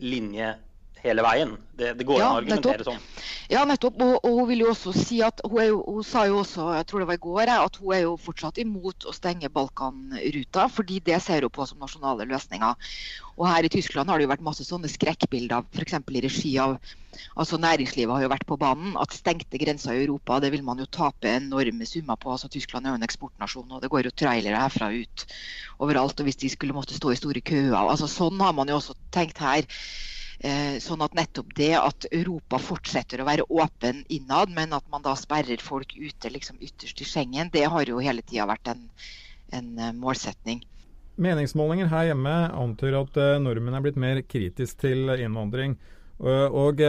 linje 0.00 0.54
hele 1.04 1.24
veien. 1.24 1.56
Det, 1.80 1.94
det 1.96 2.04
går 2.08 2.20
ja, 2.20 2.28
an 2.28 2.34
å 2.34 2.40
argumentere 2.42 2.84
sånn. 2.86 3.04
Ja, 3.50 3.64
nettopp. 3.68 3.96
Og, 4.04 4.16
og, 4.18 4.34
hun 4.40 4.48
vil 4.50 4.64
jo 4.64 4.70
også 4.72 4.92
si 4.94 5.20
at 5.24 5.40
hun, 5.46 5.60
jo, 5.64 5.80
hun, 5.86 6.04
sa 6.06 6.26
jo 6.28 6.40
også, 6.42 6.68
jeg 6.76 6.88
tror 6.90 7.02
det 7.02 7.08
var 7.10 7.18
i 7.18 7.24
går, 7.24 7.52
at 7.54 7.78
hun 7.80 7.94
er 7.96 8.04
jo 8.04 8.16
fortsatt 8.20 8.60
imot 8.62 9.08
å 9.08 9.14
stenge 9.16 9.50
Balkanruta, 9.54 10.68
fordi 10.72 11.00
det 11.06 11.20
ser 11.24 11.46
hun 11.46 11.54
på 11.54 11.66
som 11.68 11.80
nasjonale 11.80 12.28
løsninger. 12.30 12.90
Og 13.40 13.46
her 13.48 13.64
i 13.64 13.72
Tyskland 13.72 14.12
har 14.12 14.20
det 14.20 14.28
jo 14.28 14.32
vært 14.34 14.44
masse 14.44 14.66
sånne 14.68 14.90
skrekkbilder, 14.92 15.64
f.eks. 15.72 15.96
i 15.96 16.24
regi 16.26 16.52
av 16.60 16.76
altså 17.40 17.58
Næringslivet 17.60 18.12
har 18.14 18.24
jo 18.24 18.30
vært 18.32 18.46
på 18.48 18.58
banen. 18.60 18.92
At 19.00 19.16
stengte 19.16 19.58
grenser 19.60 19.96
i 19.96 20.04
Europa, 20.04 20.38
det 20.44 20.52
vil 20.54 20.64
man 20.66 20.78
jo 20.82 20.88
tape 20.92 21.32
enorme 21.32 21.88
summer 21.88 22.20
på. 22.20 22.34
altså 22.34 22.52
Tyskland 22.52 22.86
er 22.86 22.94
jo 22.94 23.00
en 23.00 23.08
eksportnasjon, 23.08 23.70
og 23.72 23.82
det 23.82 23.90
går 23.90 24.06
jo 24.08 24.14
trailere 24.14 24.60
herfra 24.60 24.92
ut 24.92 25.26
overalt. 25.80 26.20
og 26.20 26.28
Hvis 26.28 26.40
de 26.44 26.52
skulle 26.52 26.76
måtte 26.76 26.96
stå 26.98 27.14
i 27.14 27.20
store 27.20 27.40
køer 27.40 27.74
altså 27.80 28.08
Sånn 28.10 28.40
har 28.44 28.52
man 28.52 28.68
jo 28.68 28.76
også 28.76 28.98
tenkt 29.14 29.40
her. 29.40 29.64
Eh, 30.40 30.78
sånn 30.80 31.02
at 31.04 31.12
nettopp 31.12 31.50
det 31.58 31.74
at 31.76 32.06
Europa 32.16 32.56
fortsetter 32.64 33.20
å 33.20 33.26
være 33.28 33.44
åpen 33.52 34.06
innad, 34.08 34.48
men 34.56 34.72
at 34.72 34.86
man 34.88 35.04
da 35.04 35.12
sperrer 35.18 35.60
folk 35.60 35.92
ute 35.92 36.32
liksom 36.32 36.56
ytterst 36.64 37.02
i 37.04 37.08
Schengen, 37.08 37.50
det 37.52 37.66
har 37.68 37.84
jo 37.84 38.00
hele 38.00 38.24
tida 38.24 38.46
vært 38.48 38.70
en, 38.72 38.86
en, 39.52 39.68
eh, 39.76 39.92
målsetning. 39.92 40.62
Meningsmålinger 41.20 41.90
her 41.92 42.08
hjemme 42.08 42.32
antyder 42.56 43.02
at 43.02 43.18
uh, 43.20 43.36
nordmenn 43.42 43.76
er 43.76 43.84
blitt 43.84 43.98
mer 44.00 44.22
kritisk 44.24 44.80
til 44.80 45.12
innvandring. 45.12 45.76
Og 46.20 46.80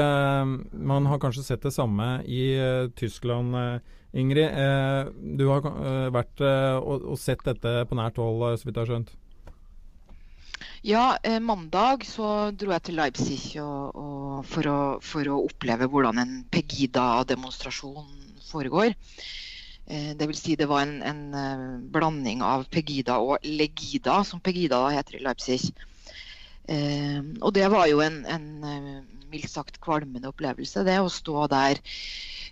man 0.75 1.05
har 1.07 1.19
kanskje 1.23 1.43
sett 1.45 1.63
det 1.63 1.71
samme 1.71 2.17
i 2.27 2.51
Tyskland. 2.99 3.55
Ingrid, 4.11 4.57
du 5.39 5.45
har 5.47 5.67
vært 6.11 6.43
og, 6.83 7.13
sett 7.19 7.43
dette 7.47 7.85
på 7.87 7.95
nært 7.95 8.19
hold, 8.19 8.43
så 8.59 8.67
vidt 8.67 8.75
jeg 8.75 8.83
har 8.83 8.91
skjønt? 8.91 9.13
Ja, 10.81 11.17
eh, 11.21 11.37
mandag 11.39 12.01
så 12.09 12.49
dro 12.57 12.71
jeg 12.73 12.81
til 12.87 12.95
Leipzig 12.97 13.59
og, 13.61 13.97
og 14.01 14.45
for, 14.49 14.65
å, 14.65 14.77
for, 15.05 15.27
å, 15.29 15.43
oppleve 15.45 15.85
hvordan 15.85 16.17
en 16.17 16.31
Pegida-demonstrasjon 16.49 18.07
foregår. 18.47 18.95
Eh, 19.85 20.15
det 20.17 20.25
vil 20.31 20.39
si 20.39 20.55
det 20.57 20.65
var 20.71 20.87
en, 20.87 20.95
en, 21.05 21.19
eh, 21.37 21.67
blanding 21.93 22.41
av 22.41 22.65
Pegida 22.73 23.19
og 23.21 23.45
Legida, 23.45 24.23
som 24.25 24.41
Pegida 24.41 24.79
heter 24.95 25.19
i 25.19 25.21
Leipzig. 25.21 25.69
Eh, 26.65 27.19
og 27.37 27.53
det 27.53 27.67
var 27.69 27.85
jo 27.91 28.01
en, 28.01 28.17
en 28.25 28.47
eh, 28.65 29.21
mildt 29.29 29.53
sagt 29.53 29.77
kvalmende 29.85 30.31
opplevelse, 30.33 30.81
det 30.87 30.97
å 30.97 31.13
stå 31.13 31.45
der 31.53 31.77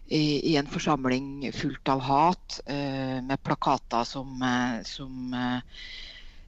i, 0.05 0.51
i 0.51 0.53
en 0.61 0.69
forsamling 0.69 1.49
fullt 1.57 1.89
av 1.89 2.05
hat, 2.05 2.61
eh, 2.69 3.25
med 3.25 3.41
plakater 3.41 4.05
som, 4.05 4.37
som 4.85 5.33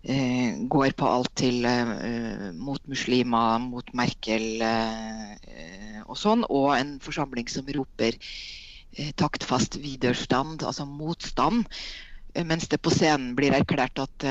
går 0.01 0.95
på 0.97 1.07
alt 1.07 1.31
til 1.37 1.65
eh, 1.65 2.51
mot 2.57 2.81
muslimer, 2.89 3.59
mot 3.61 3.93
Merkel 3.93 4.61
eh, 4.65 5.99
og 6.07 6.17
sånn. 6.17 6.45
Og 6.49 6.73
en 6.77 6.95
forsamling 7.03 7.49
som 7.51 7.69
roper 7.69 8.17
taktfast 9.15 9.77
widerstand, 9.79 10.65
altså 10.67 10.83
motstand. 10.83 11.63
Mens 12.43 12.67
det 12.67 12.81
på 12.83 12.91
scenen 12.91 13.37
blir 13.37 13.53
erklært 13.55 14.01
at 14.03 14.25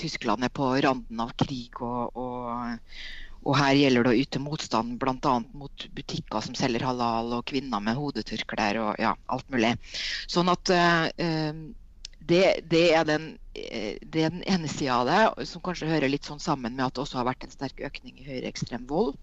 Tyskland 0.00 0.44
er 0.44 0.52
på 0.52 0.68
randen 0.84 1.22
av 1.24 1.32
krig. 1.40 1.80
og, 1.80 2.12
og 2.12 2.76
og 3.44 3.58
her 3.58 3.76
gjelder 3.76 4.06
det 4.06 4.12
å 4.12 4.20
yte 4.22 4.40
motstand 4.40 4.96
bl.a. 5.00 5.34
mot 5.52 5.86
butikker 5.96 6.44
som 6.44 6.56
selger 6.56 6.86
halal, 6.86 7.32
og 7.36 7.44
kvinner 7.50 7.82
med 7.84 7.98
hodetørklær 7.98 8.80
og 8.80 9.00
ja, 9.02 9.12
alt 9.28 9.50
mulig. 9.52 9.74
Sånn 10.32 10.48
at 10.52 10.72
eh, 10.72 11.50
det, 12.28 12.44
det, 12.70 12.84
er 12.96 13.04
den, 13.08 13.28
eh, 13.54 13.96
den, 14.00 14.42
ene 14.48 14.68
sida 14.70 15.00
av 15.02 15.08
det, 15.08 15.46
som 15.50 15.62
kanskje 15.64 15.90
hører 15.90 16.12
litt 16.12 16.26
sånn 16.28 16.42
sammen 16.42 16.76
med 16.76 16.86
at 16.86 16.96
det 16.96 17.04
også 17.04 17.20
har 17.20 17.28
vært 17.28 17.46
en 17.46 17.54
sterk 17.54 17.82
økning 17.84 18.18
i 18.18 18.28
høyreekstrem 18.28 18.86
vold. 18.90 19.16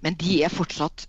Men 0.00 0.16
de 0.20 0.42
er 0.46 0.52
fortsatt 0.52 1.06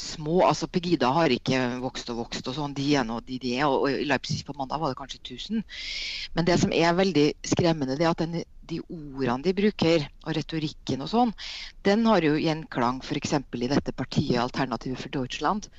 små. 0.00 0.42
altså 0.46 0.66
Pegida 0.66 1.10
har 1.14 1.30
ikke 1.30 1.58
vokst 1.82 2.10
og 2.10 2.24
vokst. 2.24 2.48
og 2.48 2.56
sånn, 2.56 2.74
De 2.74 2.86
er 2.96 3.04
nå 3.06 3.20
de 3.26 3.38
de 3.38 3.54
er. 3.58 3.66
og 3.66 3.88
I 3.90 4.04
Leipzig 4.08 4.44
på 4.44 4.56
mandag 4.58 4.80
var 4.80 4.90
det 4.90 4.98
kanskje 4.98 5.20
1000. 5.22 5.64
Men 6.34 6.44
det 6.44 6.58
som 6.60 6.72
er 6.72 6.94
veldig 6.94 7.34
skremmende, 7.46 7.96
det 7.96 8.06
er 8.06 8.10
at 8.10 8.24
den, 8.24 8.42
de 8.66 8.80
ordene 8.88 9.42
de 9.44 9.54
bruker, 9.54 10.08
og 10.24 10.34
retorikken 10.34 11.04
og 11.04 11.12
sånn, 11.12 11.34
den 11.84 12.06
har 12.06 12.24
jo 12.24 12.34
gjenklang 12.34 13.02
f.eks. 13.04 13.32
i 13.34 13.68
dette 13.70 13.92
partiet 13.92 14.40
Alternative 14.40 14.96
for 14.96 15.08
Deutschland. 15.10 15.70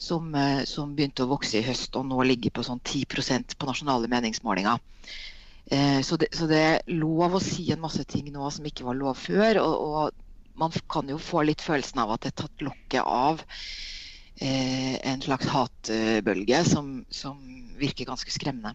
Som, 0.00 0.30
eh, 0.34 0.62
som, 0.64 0.94
begynte 0.96 1.26
å 1.26 1.30
vokse 1.34 1.58
i 1.60 1.66
høst 1.66 1.96
og 2.00 2.06
nå 2.08 2.22
ligger 2.24 2.54
på 2.56 2.64
sånn 2.64 2.80
10% 2.80 3.52
på 3.60 3.68
nasjonale 3.68 4.08
meningsmålinger. 4.08 4.80
Eh, 5.68 6.00
så, 6.00 6.16
det, 6.16 6.30
så, 6.32 6.48
det, 6.48 6.60
er 6.70 6.96
lov 6.96 7.36
å 7.36 7.42
si 7.44 7.68
en 7.74 7.82
masse 7.84 8.06
ting 8.08 8.32
nå 8.32 8.48
som 8.50 8.64
ikke 8.66 8.88
var 8.88 8.96
lov 8.96 9.20
før. 9.20 9.60
og, 9.60 9.76
og 9.90 10.26
man 10.60 10.72
kan 10.88 11.08
jo 11.08 11.18
få 11.20 11.44
litt 11.48 11.62
følelsen 11.64 12.02
av 12.02 12.14
at 12.14 12.24
det 12.24 12.34
er 12.34 12.38
tatt 12.42 12.64
lokket 12.64 13.00
av 13.06 13.40
eh, 14.40 14.96
en 15.08 15.22
slags 15.24 15.48
hatbølge 15.54 16.62
som, 16.68 16.92
som, 17.08 17.40
virker 17.80 18.08
ganske 18.10 18.32
skremmende. 18.34 18.74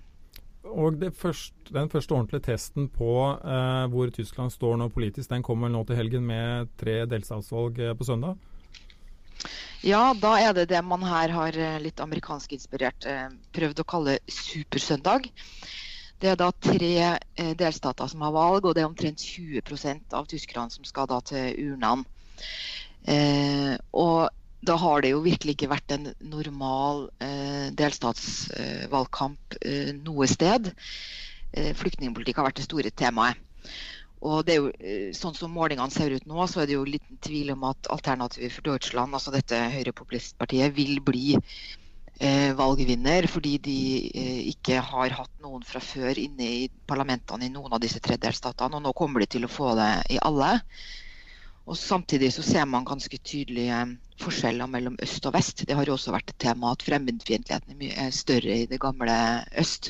Og 0.65 0.98
første, 1.13 1.53
Den 1.70 1.91
første 1.94 2.15
ordentlige 2.15 2.48
testen 2.48 2.88
på 2.89 3.12
eh, 3.38 3.86
hvor 3.94 4.10
Tyskland 4.10 4.53
står 4.53 4.79
nå 4.82 4.89
politisk, 4.89 5.29
den 5.29 5.46
kommer 5.46 5.70
nå 5.70 5.84
til 5.86 6.00
helgen 6.00 6.25
med 6.25 6.74
tre 6.82 7.03
delstatsvalg 7.10 7.79
eh, 7.79 7.94
på 7.94 8.08
søndag? 8.08 8.41
Ja, 9.86 10.15
da 10.18 10.32
er 10.42 10.56
det 10.58 10.70
det 10.72 10.80
man 10.82 11.04
her 11.06 11.30
har 11.30 11.58
eh, 11.62 11.75
litt 11.84 12.01
amerikansk 12.01 12.56
inspirert 12.56 13.06
eh, 13.06 13.27
prøvd 13.54 13.84
å 13.84 13.86
kalle 13.86 14.15
supersøndag. 14.25 15.27
Det 16.22 16.32
er 16.32 16.39
da 16.39 16.48
tre 16.50 16.94
eh, 17.06 17.51
delstater 17.60 18.10
som 18.10 18.24
har 18.25 18.34
valg, 18.34 18.65
og 18.65 18.74
det 18.74 18.82
er 18.82 18.89
omtrent 18.89 19.22
20% 19.22 20.15
av 20.18 20.25
tyskerne 20.32 20.74
som 20.74 20.88
skal 20.89 21.06
da 21.12 21.20
til 21.30 21.54
urnene. 21.68 22.01
Og 23.94 24.25
da 24.65 24.75
har 24.82 25.04
det 25.06 25.12
jo 25.12 25.22
virkelig 25.22 25.54
ikke 25.54 25.70
vært 25.70 25.94
en 25.94 26.08
normal 26.25 27.04
delstatsvalgkamp 27.77 29.60
noe 30.01 30.25
sted. 30.32 30.72
Eh, 31.56 31.72
flyktningpolitikk 31.77 32.42
har 32.42 32.50
vært 32.50 32.60
det 32.60 32.65
store 32.68 32.92
temaet. 32.92 33.39
Og 34.22 34.46
det 34.48 34.56
er 34.56 34.62
jo, 34.62 34.72
eh, 34.80 35.10
sånn 35.14 35.36
som 35.36 35.54
målingene 35.54 35.92
ser 35.92 36.16
ut 36.16 36.26
nå, 36.30 36.40
så 36.48 36.62
er 36.62 36.70
det 36.70 36.78
jo 36.78 36.86
liten 36.88 37.20
tvil 37.22 37.52
om 37.54 37.66
at 37.70 37.90
Alternativet 37.94 38.54
for 38.54 38.66
Deutschland, 38.66 39.14
altså 39.14 39.34
dette 39.36 39.60
høyrepopulistpartiet, 39.76 40.74
vil 40.76 41.02
bli 41.04 41.36
eh, 41.36 42.52
valgvinner, 42.58 43.28
fordi 43.28 43.58
de 43.62 43.80
eh, 44.10 44.42
ikke 44.54 44.80
har 44.82 45.18
hatt 45.20 45.34
noen 45.44 45.66
fra 45.68 45.82
før 45.84 46.18
inne 46.22 46.48
i 46.48 46.70
parlamentene 46.88 47.48
i 47.48 47.54
noen 47.54 47.76
av 47.76 47.84
disse 47.84 48.00
tre. 48.00 48.18
Og 48.18 48.78
nå 48.82 48.94
kommer 48.96 49.22
de 49.22 49.32
til 49.36 49.46
å 49.46 49.52
få 49.52 49.76
det 49.78 49.92
i 50.16 50.22
alle. 50.24 50.56
Og 51.66 51.78
Samtidig 51.78 52.32
så 52.34 52.44
ser 52.46 52.66
man 52.70 52.86
ganske 52.86 53.18
tydelige 53.18 53.80
forskjeller 54.22 54.70
mellom 54.70 54.98
øst 55.02 55.26
og 55.26 55.34
vest. 55.34 55.66
Det 55.66 55.76
har 55.76 55.86
jo 55.86 55.96
også 55.98 56.14
vært 56.14 56.30
et 56.30 56.42
tema 56.46 56.72
at 56.72 56.86
fremmedfiendtligheten 56.86 57.74
er 57.74 57.80
mye 57.80 58.10
større 58.14 58.60
i 58.62 58.68
det 58.70 58.80
gamle 58.82 59.16
øst. 59.58 59.90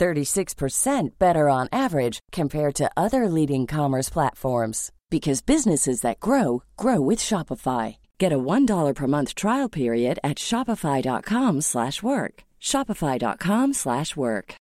36% 0.00 1.18
better 1.18 1.48
on 1.48 1.68
average 1.70 2.18
compared 2.32 2.74
to 2.74 2.90
other 2.96 3.28
leading 3.28 3.66
commerce 3.66 4.08
platforms 4.08 4.90
because 5.10 5.42
businesses 5.42 6.00
that 6.00 6.20
grow 6.20 6.62
grow 6.76 7.00
with 7.00 7.18
Shopify. 7.18 7.96
Get 8.18 8.32
a 8.32 8.38
$1 8.38 8.94
per 8.94 9.06
month 9.06 9.34
trial 9.34 9.68
period 9.68 10.18
at 10.24 10.38
shopify.com/work. 10.38 12.44
shopify.com/work. 12.60 14.54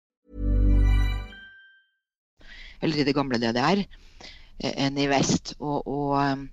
Eller 2.80 3.04
det 3.04 3.14
gamle 3.14 3.38
DDR 3.38 3.86
eh, 4.60 4.86
enn 4.86 4.98
i 4.98 5.06
vest 5.10 5.54
og, 5.58 5.86
og, 5.86 6.22
um, 6.22 6.50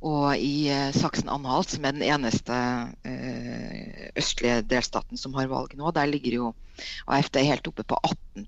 og 0.00 0.38
i 0.38 0.68
eh, 0.72 0.92
Saksen-Anhalt, 0.92 1.70
som 1.70 1.84
er 1.84 1.92
den 1.92 2.02
eh, 2.02 2.08
østlige 4.18 4.62
delstaten 4.70 5.20
som 5.20 5.34
har 5.38 5.50
valg 5.50 5.74
nå, 5.78 5.90
der 5.94 6.10
ligger 6.10 6.38
jo 6.38 6.52
AFD 7.06 7.40
helt 7.46 7.68
oppe 7.70 7.86
på 7.86 7.98
18 8.02 8.46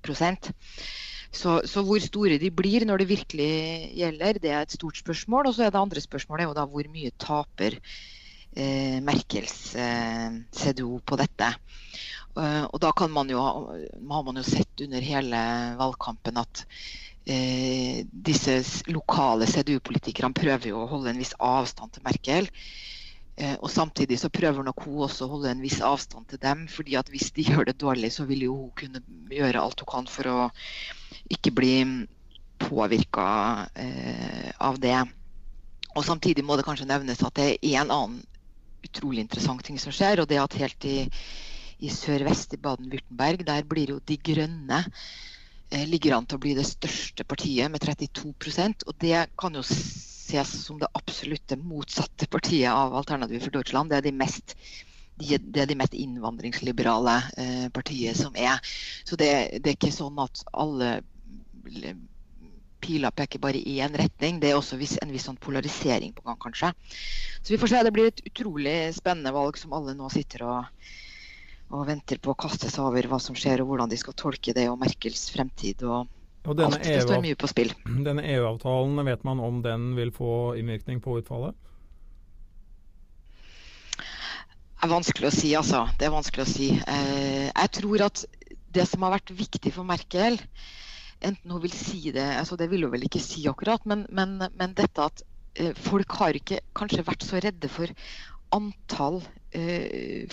så, 1.31 1.61
så, 1.67 1.83
hvor 1.83 1.99
store 2.01 2.37
de 2.39 2.49
blir 2.51 2.85
når 2.87 3.03
det 3.03 3.09
virkelig 3.09 3.51
gjelder, 3.97 4.39
det 4.41 4.51
er 4.51 4.61
et 4.63 4.75
stort 4.77 4.97
spørsmål. 4.97 5.49
Og 5.49 5.57
så 5.57 5.65
er 5.65 5.73
det 5.73 5.81
andre 5.81 6.01
spørsmålet 6.01 6.45
er 6.45 6.49
jo 6.49 6.55
da 6.57 6.65
hvor 6.71 6.87
mye 6.93 7.11
taper 7.19 7.75
eh, 8.55 8.97
Merkels 9.03 9.75
eh, 9.75 10.39
CDO 10.55 11.01
på 11.05 11.19
dette. 11.19 11.51
Uh, 12.37 12.69
og 12.69 12.77
da 12.83 12.91
kan 12.93 13.09
man 13.09 13.31
jo, 13.33 13.41
har 13.41 14.25
man 14.27 14.37
jo 14.37 14.43
sett 14.45 14.83
under 14.85 15.01
hele 15.01 15.39
valgkampen 15.79 16.37
at 16.37 16.59
eh, 17.25 18.03
disse 18.05 18.59
lokale 18.93 19.47
CDU-politikerne 19.49 20.37
prøver 20.37 20.69
jo 20.69 20.83
å 20.83 20.89
holde 20.91 21.15
en 21.15 21.21
viss 21.21 21.33
avstand 21.41 21.95
til 21.95 22.05
Merkel. 22.05 22.51
Eh, 23.37 23.53
og 23.61 23.69
Samtidig 23.69 24.17
så 24.17 24.31
prøver 24.33 24.65
nok 24.65 24.81
hun 24.87 25.03
også 25.05 25.27
å 25.27 25.35
holde 25.35 25.51
en 25.51 25.61
viss 25.61 25.77
avstand 25.85 26.25
til 26.31 26.41
dem. 26.41 26.65
fordi 26.67 26.95
at 26.97 27.09
hvis 27.13 27.31
de 27.35 27.45
gjør 27.45 27.67
det 27.69 27.77
dårlig, 27.77 28.11
så 28.13 28.25
vil 28.25 28.47
jo 28.47 28.55
hun 28.55 28.71
kunne 28.75 29.01
gjøre 29.29 29.61
alt 29.61 29.83
hun 29.83 29.91
kan 29.91 30.09
for 30.09 30.31
å 30.31 30.39
ikke 31.29 31.53
bli 31.53 31.75
påvirka 32.57 33.27
eh, 33.75 34.49
av 34.57 34.79
det. 34.81 34.97
Og 35.95 36.05
Samtidig 36.05 36.45
må 36.45 36.57
det 36.57 36.65
kanskje 36.65 36.89
nevnes 36.89 37.21
at 37.21 37.37
det 37.37 37.51
er 37.61 37.81
en 37.83 37.93
annen 37.93 38.25
utrolig 38.87 39.21
interessant 39.21 39.63
ting 39.65 39.77
som 39.77 39.93
skjer. 39.93 40.21
og 40.21 40.27
det 40.27 40.41
at 40.41 40.57
helt 40.57 40.85
i, 40.85 40.97
i 41.79 41.93
sør-vest 41.93 42.57
i 42.57 42.61
Baden-Würtemberg, 42.61 43.45
der 43.45 43.63
blir 43.69 43.93
jo 43.93 44.01
De 44.01 44.17
Grønne 44.17 44.81
eh, 45.69 45.85
ligger 45.85 46.17
an 46.17 46.25
til 46.25 46.39
å 46.39 46.41
bli 46.41 46.57
det 46.57 46.65
største 46.65 47.23
partiet 47.23 47.69
med 47.69 47.85
32% 47.85 48.87
og 48.87 48.97
Det 48.97 49.27
kan 49.37 49.53
jo 49.53 49.65
ses 50.27 50.51
som 50.65 50.79
det 50.81 50.89
absolutte 50.97 51.57
motsatte 51.59 52.27
partiet 52.31 52.71
av 52.71 52.95
Alternativ 52.95 53.45
for 53.45 53.55
Deutschland. 53.55 53.91
Det 53.91 54.01
er 54.01 54.07
de 54.09 54.15
mest 54.15 54.57
de, 55.17 55.33
er 55.33 55.65
de 55.65 55.77
mest 55.77 55.95
innvandringsliberale 55.97 57.15
eh, 57.41 57.65
partiet 57.73 58.17
som 58.19 58.35
er. 58.37 58.59
Så 59.07 59.17
det, 59.17 59.31
det, 59.63 59.71
er 59.71 59.77
ikke 59.79 59.93
sånn 59.93 60.19
at 60.21 60.43
alle 60.53 60.99
piler 62.83 63.15
peker 63.15 63.41
bare 63.41 63.57
i 63.57 63.79
én 63.81 63.97
retning. 63.97 64.41
Det 64.41 64.51
er 64.51 64.59
også 64.59 64.77
en 64.77 65.13
viss 65.13 65.25
sånn 65.25 65.39
polarisering 65.41 66.13
på 66.13 66.27
gang, 66.27 66.37
kanskje. 66.43 66.73
Så 67.41 67.53
vi 67.53 67.59
får 67.61 67.73
se. 67.73 67.83
Det 67.87 67.95
blir 67.95 68.11
et 68.11 68.23
utrolig 68.29 68.77
spennende 68.97 69.33
valg 69.35 69.57
som 69.57 69.73
alle 69.73 69.97
nå 69.97 70.11
sitter 70.13 70.45
og, 70.45 70.91
og 71.73 71.87
venter 71.89 72.21
på 72.21 72.35
å 72.35 72.39
kaste 72.39 72.69
seg 72.69 72.85
over 72.85 73.09
hva 73.09 73.19
som 73.23 73.37
skjer, 73.37 73.63
og 73.63 73.71
hvordan 73.71 73.91
de 73.91 73.99
skal 73.99 74.17
tolke 74.17 74.53
det, 74.53 74.69
og 74.69 74.79
Merkels 74.83 75.31
fremtid. 75.33 75.81
og 75.87 76.05
og 76.47 76.61
Alt, 76.63 76.79
det 76.83 77.01
står 77.03 77.23
mye 77.23 77.37
på 77.39 77.49
spill. 77.51 77.73
Denne 78.05 78.23
EU-avtalen, 78.23 79.01
vet 79.07 79.23
man 79.27 79.41
om 79.43 79.61
den 79.65 79.89
vil 79.97 80.13
få 80.15 80.55
innvirkning 80.59 81.01
på 81.03 81.19
utfallet? 81.19 81.57
Det 84.77 84.85
er 84.85 84.93
vanskelig 84.93 85.27
å 85.27 85.33
si, 85.33 85.51
altså. 85.57 85.83
Det 85.99 86.07
er 86.07 86.13
vanskelig 86.13 86.45
å 86.45 86.49
si. 86.49 86.67
Eh, 86.77 87.47
jeg 87.49 87.71
tror 87.79 88.03
at 88.05 88.23
det 88.77 88.85
som 88.87 89.03
har 89.03 89.17
vært 89.17 89.33
viktig 89.35 89.73
for 89.75 89.87
Merkel, 89.87 90.37
enten 91.25 91.51
hun 91.51 91.63
vil 91.63 91.73
si 91.73 92.11
det 92.13 92.27
altså 92.37 92.53
Det 92.59 92.67
vil 92.69 92.85
hun 92.85 92.91
vel 92.93 93.07
ikke 93.07 93.21
si 93.23 93.47
akkurat, 93.49 93.81
men, 93.89 94.05
men, 94.13 94.37
men 94.53 94.75
dette 94.77 95.07
at 95.09 95.23
eh, 95.57 95.73
folk 95.73 96.13
har 96.19 96.37
ikke 96.37 96.61
kanskje 96.77 97.07
vært 97.07 97.25
så 97.25 97.41
redde 97.41 97.71
for 97.73 97.91
antall 98.55 99.23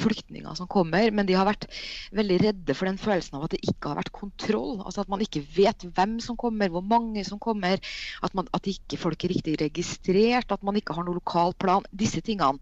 flyktninger 0.00 0.56
som 0.58 0.68
kommer, 0.70 1.10
men 1.14 1.26
de 1.28 1.36
har 1.38 1.46
vært 1.48 1.68
veldig 2.16 2.38
redde 2.42 2.76
for 2.76 2.90
den 2.90 2.98
følelsen 3.00 3.38
av 3.38 3.46
at 3.46 3.54
det 3.54 3.62
ikke 3.62 3.92
har 3.92 4.00
vært 4.00 4.12
kontroll. 4.16 4.80
Altså 4.82 5.04
At 5.04 5.12
man 5.12 5.22
ikke 5.24 5.44
vet 5.54 5.86
hvem 5.94 6.18
som 6.24 6.38
kommer, 6.40 6.72
hvor 6.72 6.84
mange 6.84 7.24
som 7.26 7.40
kommer. 7.42 7.80
At, 8.24 8.34
man, 8.34 8.48
at 8.56 8.66
ikke 8.70 8.98
folk 9.00 9.24
er 9.24 9.34
riktig 9.36 9.56
registrert, 9.62 10.52
at 10.52 10.66
man 10.66 10.76
ikke 10.80 10.96
har 10.96 11.06
noen 11.06 11.20
lokal 11.20 11.54
plan. 11.58 11.86
Disse 11.94 12.22
tingene. 12.24 12.58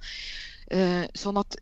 Eh, 0.73 1.05
sånn 1.19 1.41
at 1.41 1.59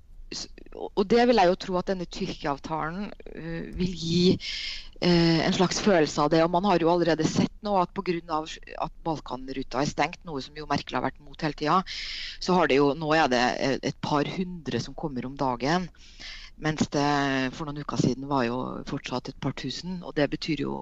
og 0.74 1.06
det 1.10 1.24
vil 1.28 1.40
jeg 1.40 1.50
jo 1.50 1.58
tro 1.64 1.78
at 1.80 1.88
denne 1.90 2.06
Tyrkia-avtalen 2.06 3.08
uh, 3.10 3.62
vil 3.78 3.94
gi 3.98 4.24
uh, 4.36 5.38
en 5.46 5.56
slags 5.56 5.80
følelse 5.82 6.22
av 6.22 6.30
det. 6.34 6.42
Og 6.44 6.52
man 6.54 6.68
har 6.68 6.82
jo 6.82 6.90
allerede 6.92 7.26
sett 7.26 7.54
nå 7.66 7.76
at 7.80 7.94
pga. 7.96 8.42
at 8.86 8.92
Balkanruta 9.04 9.82
er 9.82 9.90
stengt, 9.90 10.20
noe 10.24 10.42
som 10.44 10.56
jo 10.56 10.68
Merkel 10.70 10.98
har 10.98 11.06
vært 11.08 11.20
mot 11.24 11.40
hele 11.42 11.58
tida, 11.58 11.80
så 12.40 12.58
har 12.58 12.70
det 12.70 12.78
jo, 12.78 12.92
nå 12.94 13.10
er 13.16 13.30
det 13.32 13.42
et 13.82 13.98
par 14.00 14.28
hundre 14.28 14.80
som 14.80 14.94
kommer 14.94 15.26
om 15.26 15.36
dagen. 15.36 15.88
Mens 16.60 16.90
det 16.92 17.08
for 17.56 17.64
noen 17.64 17.80
uker 17.80 17.96
siden 17.96 18.28
var 18.28 18.44
jo 18.44 18.60
fortsatt 18.88 19.32
et 19.32 19.40
par 19.40 19.56
tusen. 19.56 20.02
Og 20.04 20.12
det 20.16 20.28
betyr 20.28 20.60
jo 20.66 20.74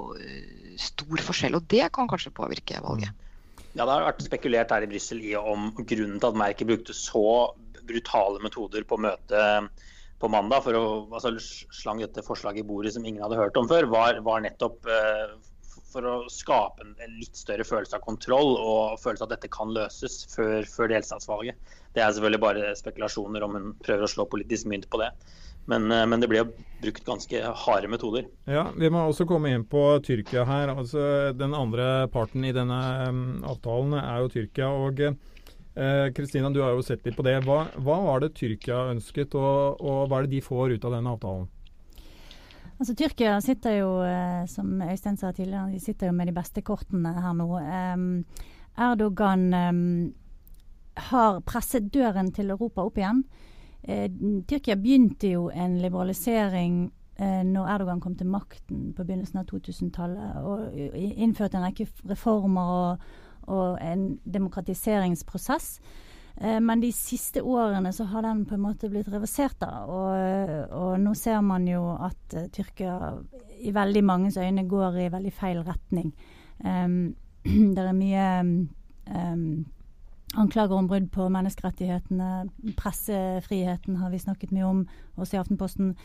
stor 0.74 1.22
forskjell. 1.22 1.54
Og 1.54 1.68
det 1.70 1.86
kan 1.94 2.10
kanskje 2.10 2.34
påvirke 2.34 2.82
valget. 2.82 3.14
Ja, 3.76 3.84
Det 3.84 3.94
har 3.94 4.08
vært 4.08 4.24
spekulert 4.26 4.72
her 4.74 4.82
i 4.82 4.90
Brussel 4.90 5.20
i 5.22 5.36
om 5.38 5.70
grunnen 5.78 6.18
til 6.18 6.28
at 6.32 6.38
Merkel 6.40 6.66
brukte 6.66 6.96
så 6.96 7.54
brutale 7.88 8.42
metoder 8.44 8.86
på 8.88 9.00
møtet 9.00 9.72
på 10.18 10.30
mandag 10.32 10.64
for 10.66 10.74
å 10.74 10.86
altså, 11.14 11.34
slang 11.38 12.02
dette 12.02 12.24
forslaget 12.26 12.64
i 12.64 12.68
bordet 12.68 12.94
som 12.96 13.06
ingen 13.06 13.22
hadde 13.22 13.38
hørt 13.38 13.58
om 13.60 13.68
før, 13.70 13.86
var, 13.92 14.18
var 14.26 14.42
nettopp 14.42 14.88
eh, 14.90 15.36
for 15.88 16.04
å 16.04 16.14
skape 16.32 16.84
en, 16.84 16.94
litt 17.20 17.38
større 17.38 17.66
følelse 17.66 17.96
av 17.96 18.04
kontroll 18.04 18.56
og 18.58 18.98
følelse 19.02 19.24
av 19.24 19.30
at 19.30 19.36
dette 19.36 19.52
kan 19.54 19.70
løses 19.74 20.24
før, 20.32 20.66
før 20.68 20.90
delstatsvalget. 20.92 21.76
Det 21.94 22.02
er 22.02 22.12
selvfølgelig 22.14 22.42
bare 22.42 22.72
spekulasjoner 22.78 23.46
om 23.46 23.56
hun 23.56 23.70
prøver 23.84 24.04
å 24.04 24.10
slå 24.10 24.26
politisk 24.30 24.68
mynt 24.70 24.88
på 24.90 25.00
det. 25.02 25.12
Men, 25.68 25.90
eh, 25.92 26.04
men, 26.08 26.20
det 26.20 26.30
blir 26.32 26.50
brukt 26.82 27.06
ganske 27.06 27.54
harde 27.62 27.88
metoder. 27.92 28.28
Ja, 28.48 28.68
Vi 28.74 28.90
må 28.90 29.04
også 29.06 29.28
komme 29.28 29.52
inn 29.54 29.66
på 29.68 29.84
Tyrkia 30.04 30.46
her. 30.48 30.74
Altså, 30.74 31.32
den 31.36 31.54
andre 31.56 32.08
parten 32.12 32.44
i 32.48 32.54
denne 32.56 32.78
um, 33.08 33.24
avtalen 33.46 33.98
er 34.00 34.24
jo 34.24 34.32
Tyrkia. 34.32 34.72
og 34.72 35.04
Eh, 35.78 36.12
Kristina, 36.12 36.50
du 36.50 36.60
har 36.60 36.70
jo 36.74 36.82
sett 36.82 37.04
litt 37.06 37.14
på 37.16 37.22
det. 37.22 37.36
Hva, 37.46 37.60
hva 37.78 38.00
var 38.02 38.22
det 38.24 38.32
Tyrkia 38.34 38.88
ønsket, 38.90 39.36
og, 39.38 39.78
og, 39.78 40.08
hva 40.10 40.18
er 40.18 40.26
det 40.26 40.32
de 40.32 40.42
får 40.42 40.74
ut 40.74 40.86
av 40.88 40.96
denne 40.96 41.12
avtalen? 41.14 41.44
Altså 42.78 42.94
Tyrkia 42.98 43.36
sitter 43.42 43.76
jo, 43.76 43.92
eh, 44.02 44.42
som 44.50 44.72
Øystein 44.82 45.18
sa 45.20 45.30
tidligere, 45.34 45.70
de 45.70 45.82
sitter 45.82 46.10
jo 46.10 46.16
med 46.18 46.30
de 46.30 46.34
beste 46.34 46.64
kortene 46.66 47.12
her 47.22 47.36
nå. 47.38 47.46
Um, 47.62 48.08
Erdogan 48.78 49.46
har 51.10 51.40
presset 51.46 51.86
døren 51.94 52.32
til 52.34 52.50
Europa 52.54 52.82
opp 52.82 52.98
igjen. 52.98 53.22
Uh, 53.86 54.06
Tyrkia 54.50 54.74
begynte 54.78 55.30
jo 55.30 55.46
en 55.54 55.78
liberalisering 55.82 56.88
uh, 57.22 57.42
når 57.46 57.70
Erdogan 57.76 58.02
kom 58.02 58.18
til 58.18 58.30
makten 58.30 58.90
på 58.98 59.06
begynnelsen 59.06 59.44
av 59.44 59.46
2000-tallet, 59.50 60.42
og 60.42 60.74
innførte 60.98 61.58
en 61.58 61.68
rekke 61.68 61.86
reformer. 62.10 62.74
og 62.82 63.26
og 63.48 63.78
en 63.82 64.12
demokratiseringsprosess. 64.24 65.78
Eh, 66.40 66.60
men 66.60 66.80
de 66.80 66.90
siste 66.94 67.42
årene 67.42 67.92
så 67.92 68.06
har 68.12 68.22
den 68.22 68.44
på 68.46 68.54
en 68.54 68.62
måte 68.62 68.90
blitt 68.92 69.08
reversert. 69.10 69.58
da, 69.60 69.84
Og, 69.86 70.72
og 70.72 71.00
nå 71.00 71.14
ser 71.18 71.40
man 71.42 71.66
jo 71.68 71.96
at 71.96 72.36
uh, 72.36 72.46
Tyrkia 72.54 73.16
i 73.58 73.72
veldig 73.74 74.04
manges 74.04 74.36
øyne 74.36 74.68
går 74.68 75.00
i 75.02 75.10
veldig 75.12 75.32
feil 75.32 75.64
retning. 75.66 76.12
Um, 76.64 77.16
det 77.74 77.82
er 77.82 77.92
mye 77.96 78.28
um, 79.10 79.66
anklager 80.38 80.76
om 80.76 80.88
brudd 80.88 81.10
på 81.10 81.28
menneskerettighetene. 81.28 82.48
Pressefriheten 82.76 83.96
har 83.96 84.10
vi 84.10 84.22
snakket 84.22 84.52
mye 84.54 84.66
om, 84.66 84.88
også 85.16 85.36
i 85.36 85.40
Aftenposten. 85.40 85.96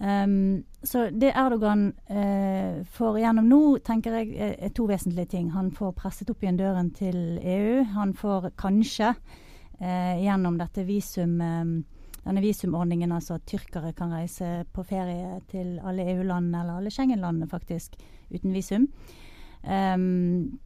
Um, 0.00 0.64
så 0.82 1.10
det 1.10 1.30
Erdogan 1.38 1.92
uh, 2.10 2.84
får 2.84 3.18
gjennom 3.22 3.46
nå, 3.48 3.60
tenker 3.86 4.18
jeg 4.18 4.56
er 4.58 4.72
to 4.74 4.88
vesentlige 4.90 5.30
ting. 5.36 5.52
Han 5.54 5.70
får 5.74 5.94
presset 5.98 6.30
opp 6.32 6.42
igjen 6.42 6.58
døren 6.58 6.90
til 6.96 7.38
EU. 7.38 7.84
Han 7.94 8.14
får 8.18 8.50
kanskje 8.58 9.12
uh, 9.14 10.16
gjennom 10.18 10.58
dette 10.58 10.84
visum, 10.88 11.38
um, 11.38 11.76
denne 12.24 12.42
visumordningen, 12.42 13.14
altså 13.14 13.38
at 13.38 13.46
tyrkere 13.46 13.94
kan 13.94 14.12
reise 14.16 14.64
på 14.74 14.82
ferie 14.88 15.38
til 15.52 15.78
alle 15.78 16.08
EU-landene, 16.16 16.64
eller 16.64 16.82
alle 16.82 16.92
Schengen-landene 16.92 17.50
faktisk, 17.50 17.94
uten 18.34 18.54
visum. 18.56 18.90
Um, 19.62 20.58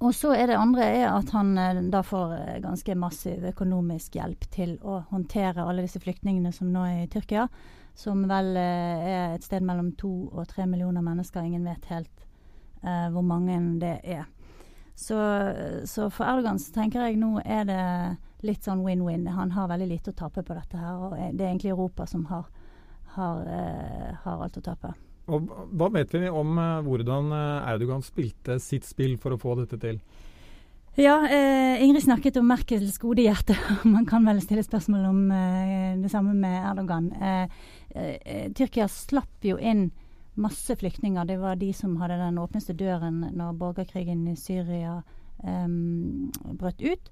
og 0.00 0.14
så 0.16 0.32
er 0.34 0.48
det 0.48 0.56
andre 0.56 0.84
er 0.90 1.10
at 1.12 1.30
han 1.36 1.54
uh, 1.54 1.84
da 1.92 2.02
får 2.02 2.34
ganske 2.66 2.98
massiv 2.98 3.46
økonomisk 3.54 4.18
hjelp 4.18 4.50
til 4.50 4.80
å 4.82 5.04
håndtere 5.12 5.62
alle 5.62 5.86
disse 5.86 6.02
flyktningene 6.02 6.50
som 6.56 6.72
nå 6.74 6.88
er 6.88 7.04
i 7.04 7.12
Tyrkia 7.12 7.46
som 7.94 8.22
vel 8.28 8.54
eh, 8.56 9.06
er 9.10 9.34
et 9.34 9.44
sted 9.44 9.64
mellom 9.66 9.92
to 9.98 10.30
og 10.30 10.48
tre 10.50 10.66
millioner 10.68 11.04
mennesker. 11.04 11.44
Ingen 11.44 11.66
vet 11.68 11.90
helt 11.90 12.26
eh, 12.82 13.08
hvor 13.12 13.24
mange 13.26 13.58
det 13.82 13.98
er. 14.04 14.28
Så, 15.00 15.16
så, 15.88 16.10
for 16.12 16.28
Erdogan 16.28 16.58
så 16.60 16.74
tenker 16.74 17.06
jeg 17.06 17.16
nå 17.16 17.38
er 17.40 17.62
det 17.64 17.84
litt 18.44 18.66
sånn 18.66 18.82
win-win. 18.84 19.24
Han 19.32 19.54
har 19.54 19.70
veldig 19.70 19.88
lite 19.88 20.12
å 20.12 20.16
tape 20.16 20.44
på 20.44 20.56
dette 20.56 20.76
her. 20.76 20.98
Og 20.98 21.14
det 21.16 21.44
er 21.44 21.52
egentlig 21.54 21.72
Europa 21.72 22.04
som 22.08 22.26
har, 22.28 22.50
har, 23.16 23.46
eh, 23.48 24.10
har 24.26 24.44
alt 24.44 24.60
å 24.60 24.64
tape. 24.64 24.92
Og 25.30 25.48
Hva 25.78 25.88
vet 25.94 26.12
vi 26.12 26.26
om 26.26 26.58
uh, 26.58 26.80
hvordan 26.82 27.30
Erdogan 27.70 28.02
spilte 28.02 28.58
sitt 28.60 28.88
spill 28.88 29.14
for 29.20 29.36
å 29.36 29.40
få 29.40 29.54
dette 29.60 29.78
til? 29.80 30.00
Ja, 30.98 31.28
eh, 31.28 31.82
Ingrid 31.84 32.02
snakket 32.02 32.36
om 32.36 32.48
Merkels 32.50 32.98
gode 32.98 33.22
hjerte. 33.22 33.54
Man 33.84 34.06
kan 34.06 34.24
vel 34.26 34.40
stille 34.42 34.64
spørsmål 34.66 35.04
om 35.06 35.20
eh, 35.30 35.98
det 36.02 36.10
samme 36.10 36.34
med 36.34 36.56
Erdogan. 36.72 37.12
Eh, 37.14 37.44
eh, 37.44 37.48
Tyrkia 37.90 38.86
slapp 38.88 39.44
jo 39.44 39.56
inn 39.58 39.88
masse 40.38 40.76
flyktninger. 40.78 41.24
Det 41.26 41.40
var 41.40 41.58
de 41.58 41.72
som 41.74 41.96
hadde 41.98 42.20
den 42.20 42.38
åpneste 42.38 42.76
døren 42.78 43.24
når 43.34 43.56
borgerkrigen 43.58 44.22
i 44.30 44.36
Syria 44.38 45.00
brøt 45.40 46.84
ut. 46.84 47.10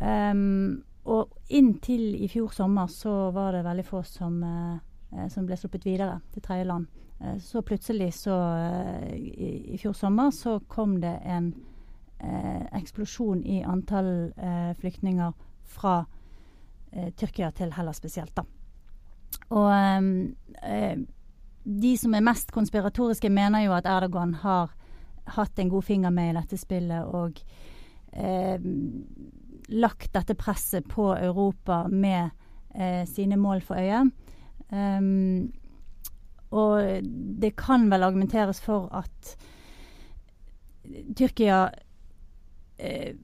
Um, 0.00 0.82
og 1.08 1.32
inntil 1.48 2.14
i 2.20 2.28
fjor 2.28 2.52
sommer 2.54 2.90
så 2.92 3.30
var 3.34 3.54
det 3.56 3.64
veldig 3.64 3.84
få 3.84 4.02
som, 4.06 4.42
eh, 4.44 5.28
som 5.28 5.46
ble 5.46 5.56
sluppet 5.56 5.86
videre 5.86 6.20
til 6.32 6.42
tredjeland. 6.42 6.86
Eh, 7.20 7.38
så 7.38 7.62
plutselig 7.62 8.12
så 8.14 8.36
i, 9.16 9.74
i 9.74 9.78
fjor 9.80 9.96
sommer 9.96 10.30
så 10.30 10.60
kom 10.68 11.00
det 11.00 11.16
en 11.24 11.54
eh, 12.20 12.66
eksplosjon 12.76 13.42
i 13.44 13.62
antall 13.64 14.32
eh, 14.36 14.76
flyktninger 14.76 15.32
fra 15.64 16.04
eh, 16.92 17.10
Tyrkia 17.16 17.50
til 17.50 17.72
Hellas 17.72 17.96
spesielt. 17.96 18.36
da. 18.36 18.44
Og 19.50 19.70
eh, 20.62 20.98
de 21.64 21.94
som 21.98 22.14
er 22.14 22.24
mest 22.24 22.52
konspiratoriske, 22.54 23.30
mener 23.30 23.66
jo 23.66 23.74
at 23.76 23.88
Erdogan 23.88 24.34
har 24.42 24.72
hatt 25.36 25.58
en 25.58 25.70
god 25.70 25.86
finger 25.86 26.10
med 26.14 26.32
i 26.32 26.36
dette 26.38 26.58
spillet 26.58 27.06
og 27.06 27.38
eh, 28.12 28.58
lagt 29.70 30.12
dette 30.14 30.34
presset 30.38 30.88
på 30.90 31.12
Europa 31.14 31.84
med 31.88 32.30
eh, 32.74 33.04
sine 33.06 33.38
mål 33.38 33.62
for 33.62 33.78
øye. 33.78 34.04
Um, 34.70 35.50
og 36.50 37.06
det 37.42 37.56
kan 37.58 37.88
vel 37.90 38.02
argumenteres 38.06 38.60
for 38.62 38.88
at 38.94 39.34
Tyrkia 41.18 41.68
eh, 42.78 43.14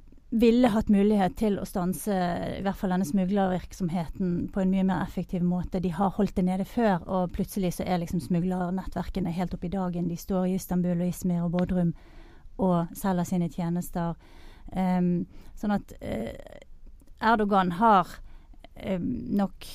ville 0.40 0.68
hatt 0.72 0.90
mulighet 0.92 1.36
til 1.40 1.56
å 1.60 1.66
stanse 1.68 2.14
i 2.58 2.62
hvert 2.64 2.78
fall 2.78 2.92
denne 2.92 3.06
smuglervirksomheten 3.08 4.34
på 4.52 4.62
en 4.62 4.72
mye 4.72 4.84
mer 4.88 5.04
effektiv 5.04 5.44
måte. 5.46 5.80
De 5.80 5.92
har 5.94 6.12
holdt 6.16 6.36
det 6.36 6.44
nede 6.48 6.66
før, 6.68 7.00
og 7.06 7.32
plutselig 7.36 7.76
så 7.78 7.86
er 7.86 8.02
liksom 8.02 8.20
smuglernettverkene 8.24 9.32
helt 9.36 9.56
oppe 9.56 9.70
i 9.70 9.72
dagen. 9.72 10.10
De 10.10 10.18
står 10.20 10.50
i 10.50 10.58
Istanbul 10.58 11.00
og 11.00 11.08
Ismir 11.08 11.46
og 11.46 11.54
Bodrum 11.56 11.94
og 12.62 12.92
selger 12.96 13.28
sine 13.28 13.48
tjenester. 13.52 14.16
Um, 14.72 15.26
sånn 15.56 15.76
at 15.76 15.92
uh, 16.02 16.30
Erdogan 17.32 17.76
har 17.78 18.16
um, 18.82 19.10
nok 19.38 19.68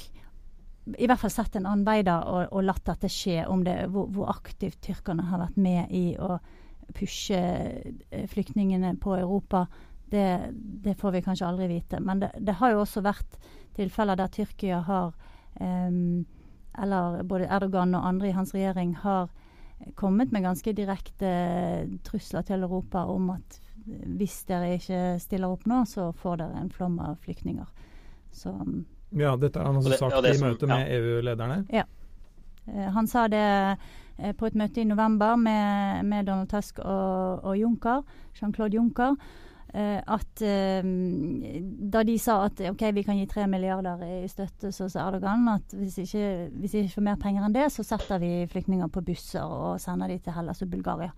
i 0.97 1.07
hvert 1.07 1.21
fall 1.21 1.31
sett 1.33 1.55
en 1.55 1.67
annen 1.69 1.85
vei 1.85 2.01
da, 2.05 2.19
og, 2.27 2.49
og 2.51 2.65
latt 2.65 2.83
dette 2.89 3.09
skje, 3.11 3.45
om 3.49 3.63
det, 3.65 3.77
hvor, 3.93 4.09
hvor 4.13 4.31
aktivt 4.33 4.81
tyrkerne 4.83 5.29
har 5.29 5.43
vært 5.43 5.61
med 5.61 5.93
i 5.93 6.11
å 6.19 6.39
pushe 6.97 7.37
eh, 7.37 8.25
flyktningene 8.27 8.95
på 8.99 9.13
Europa, 9.15 9.67
det, 10.11 10.53
det, 10.53 10.95
får 10.99 11.11
vi 11.11 11.21
kanskje 11.21 11.47
aldri 11.47 11.67
vite. 11.67 11.99
Men 11.99 12.19
det, 12.19 12.31
det, 12.39 12.57
har 12.59 12.73
jo 12.73 12.83
også 12.83 13.03
vært 13.05 13.37
tilfeller 13.75 14.19
der 14.19 14.31
Tyrkia 14.31 14.81
har 14.87 15.13
um, 15.59 16.25
Eller 16.81 17.23
både 17.23 17.47
Erdogan 17.51 17.95
og 17.95 18.07
andre 18.07 18.29
i 18.29 18.35
hans 18.35 18.53
regjering 18.55 18.95
har 18.95 19.29
kommet 19.95 20.31
med 20.31 20.43
ganske 20.43 20.73
direkte 20.73 21.31
trusler 22.05 22.45
til 22.47 22.63
Europa 22.63 23.05
om 23.09 23.31
at 23.33 23.59
hvis 23.85 24.43
dere 24.45 24.75
ikke 24.77 25.17
stiller 25.19 25.49
opp 25.49 25.65
nå, 25.65 25.81
så 25.89 26.11
får 26.13 26.37
dere 26.37 26.59
en 26.61 26.69
flom 26.69 26.99
av 27.01 27.15
flyktninger. 27.23 27.65
Så, 28.31 28.53
ja, 29.09 29.33
dette 29.35 29.59
har 29.59 29.67
han 29.67 29.79
også 29.81 29.97
sagt 29.97 30.29
i 30.29 30.37
møte 30.43 30.69
med 30.69 30.85
ja. 30.85 30.99
EU-lederne? 30.99 31.63
Ja. 31.73 31.87
Uh, 32.67 32.87
han 32.93 33.09
sa 33.09 33.25
det 33.31 33.47
Eh, 34.21 34.33
på 34.37 34.47
et 34.47 34.57
møte 34.57 34.81
i 34.81 34.87
november 34.87 35.37
med, 35.39 36.05
med 36.05 36.27
Donald 36.29 36.49
Tusk 36.51 36.79
og, 36.83 37.41
og 37.43 37.57
Juncker, 37.57 38.03
Jean-Claude 38.37 38.77
Juncker. 38.77 39.15
Eh, 39.71 39.99
at 40.03 40.41
eh, 40.43 40.83
da 41.93 42.01
de 42.03 42.17
sa 42.19 42.41
at 42.49 42.59
ok, 42.73 42.81
vi 42.91 43.03
kan 43.07 43.15
gi 43.15 43.27
tre 43.31 43.45
milliarder 43.47 44.01
i 44.03 44.27
støtte, 44.27 44.73
så 44.75 44.89
sa 44.91 45.05
Erdogan 45.07 45.47
at 45.47 45.75
hvis 45.79 46.01
ikke, 46.03 46.25
hvis 46.59 46.75
ikke 46.75 46.95
får 46.97 47.05
mer 47.07 47.21
penger 47.21 47.47
enn 47.47 47.55
det, 47.55 47.69
så 47.71 47.85
setter 47.87 48.19
vi 48.19 48.33
flyktninger 48.51 48.91
på 48.91 49.03
busser 49.07 49.45
og 49.47 49.79
sender 49.79 50.11
de 50.11 50.19
til 50.19 50.35
Hellas 50.35 50.63
og 50.65 50.73
Bulgaria. 50.73 51.13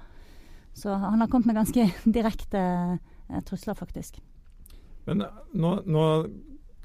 Så 0.77 0.93
han 0.93 1.21
har 1.21 1.29
kommet 1.33 1.49
med 1.49 1.63
ganske 1.63 1.87
direkte 2.19 2.61
eh, 2.61 3.41
trusler, 3.47 3.77
faktisk. 3.77 4.21
Men 5.09 5.25
nå, 5.51 5.73
nå 5.89 6.05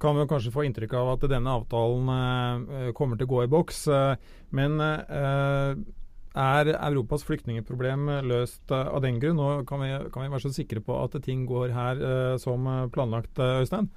kan 0.00 0.16
vi 0.16 0.26
kanskje 0.30 0.54
få 0.54 0.64
inntrykk 0.66 0.94
av 0.98 1.12
at 1.16 1.28
denne 1.30 1.52
avtalen 1.52 2.10
eh, 2.14 2.90
kommer 2.96 3.18
til 3.18 3.28
å 3.28 3.32
gå 3.34 3.44
i 3.44 3.50
boks. 3.50 3.84
Eh, 3.92 4.34
men 4.56 4.80
eh, 4.80 5.72
er 6.38 6.70
Europas 6.76 7.24
flyktningeproblem 7.26 8.08
løst 8.28 8.72
eh, 8.74 8.90
av 8.90 9.02
den 9.04 9.18
grunn? 9.22 9.38
Nå 9.38 9.64
kan 9.68 9.82
vi, 9.82 9.90
kan 10.14 10.24
vi 10.24 10.32
være 10.32 10.44
så 10.46 10.52
sikre 10.54 10.82
på 10.84 10.96
at 11.00 11.16
ting 11.24 11.46
går 11.48 11.74
her 11.74 12.02
uh, 12.02 12.34
som 12.40 12.68
planlagt, 12.94 13.38
Øystein? 13.38 13.90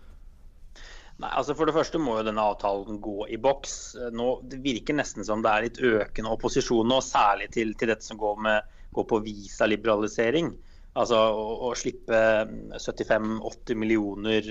Nei, 1.22 1.30
altså 1.30 1.54
For 1.54 1.70
det 1.70 1.76
første 1.76 2.02
må 2.02 2.18
jo 2.18 2.26
denne 2.26 2.42
avtalen 2.42 2.98
gå 3.04 3.28
i 3.30 3.38
boks. 3.42 3.76
Nå, 4.18 4.30
Det 4.50 4.62
virker 4.64 4.98
nesten 4.98 5.28
som 5.28 5.44
det 5.46 5.52
er 5.52 5.68
litt 5.68 5.82
økende 5.86 6.34
opposisjon 6.34 6.90
nå, 6.90 6.98
særlig 7.06 7.52
til, 7.54 7.76
til 7.78 7.94
dette 7.94 8.08
som 8.08 8.18
går, 8.22 8.42
med, 8.42 8.74
går 8.98 9.08
på 9.12 9.22
visaliberalisering. 9.28 10.50
Altså 10.98 11.20
å, 11.22 11.46
å 11.70 11.76
slippe 11.78 12.18
75-80 12.74 13.78
millioner, 13.80 14.50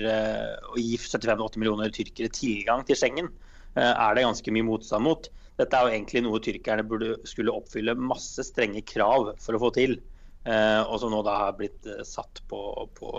å 0.71 0.79
gi 0.79 0.95
75-80 0.95 1.61
millioner 1.61 1.91
tyrkere 1.93 2.31
tilgang 2.33 2.87
til 2.87 2.97
Schengen, 2.97 3.29
er 3.75 4.15
det 4.15 4.25
ganske 4.25 4.55
mye 4.55 4.69
motstand 4.71 5.05
mot. 5.05 5.29
Dette 5.59 5.77
er 5.77 5.85
jo 5.85 5.95
egentlig 5.95 6.23
noe 6.25 6.39
tyrkerne 6.43 6.85
burde, 6.87 7.17
skulle 7.27 7.53
oppfylle 7.53 7.97
masse 7.99 8.45
strenge 8.47 8.83
krav 8.87 9.33
for 9.41 9.57
å 9.57 9.61
få 9.65 9.73
til. 9.75 9.97
Eh, 10.41 10.81
og 10.81 10.97
som 11.01 11.11
nå 11.13 11.19
da 11.25 11.35
har 11.43 11.57
blitt 11.57 11.85
eh, 11.85 12.01
satt 12.07 12.41
på, 12.49 12.61
på 12.97 13.11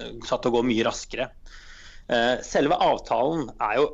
eh, 0.00 0.14
satt 0.24 0.48
å 0.48 0.54
gå 0.54 0.62
mye 0.64 0.86
raskere. 0.88 1.28
Selve 2.44 2.76
avtalen 2.82 3.46
er 3.62 3.76
jo 3.78 3.84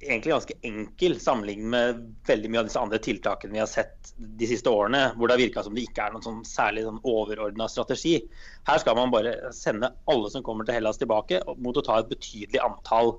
egentlig 0.00 0.32
ganske 0.32 0.54
enkel 0.64 1.16
sammenlignet 1.20 1.68
med 1.72 1.98
veldig 2.28 2.50
mye 2.52 2.60
av 2.62 2.68
disse 2.68 2.80
andre 2.80 3.00
tiltakene 3.02 3.56
vi 3.56 3.60
har 3.60 3.68
sett 3.68 4.12
de 4.16 4.48
siste 4.48 4.70
årene, 4.70 5.00
hvor 5.16 5.28
det 5.28 5.34
har 5.34 5.42
virka 5.42 5.64
som 5.66 5.74
det 5.76 5.84
ikke 5.84 6.06
er 6.06 6.14
noen 6.14 6.24
sånn 6.24 6.38
særlig 6.46 6.86
sånn 6.86 7.02
overordna 7.02 7.66
strategi. 7.68 8.14
Her 8.68 8.80
skal 8.80 8.96
man 8.96 9.12
bare 9.12 9.52
sende 9.56 9.90
alle 10.08 10.30
som 10.32 10.44
kommer 10.46 10.64
til 10.64 10.78
Hellas 10.78 11.02
tilbake, 11.02 11.42
mot 11.58 11.76
å 11.76 11.84
ta 11.84 11.98
et 12.00 12.12
betydelig 12.12 12.62
antall 12.64 13.16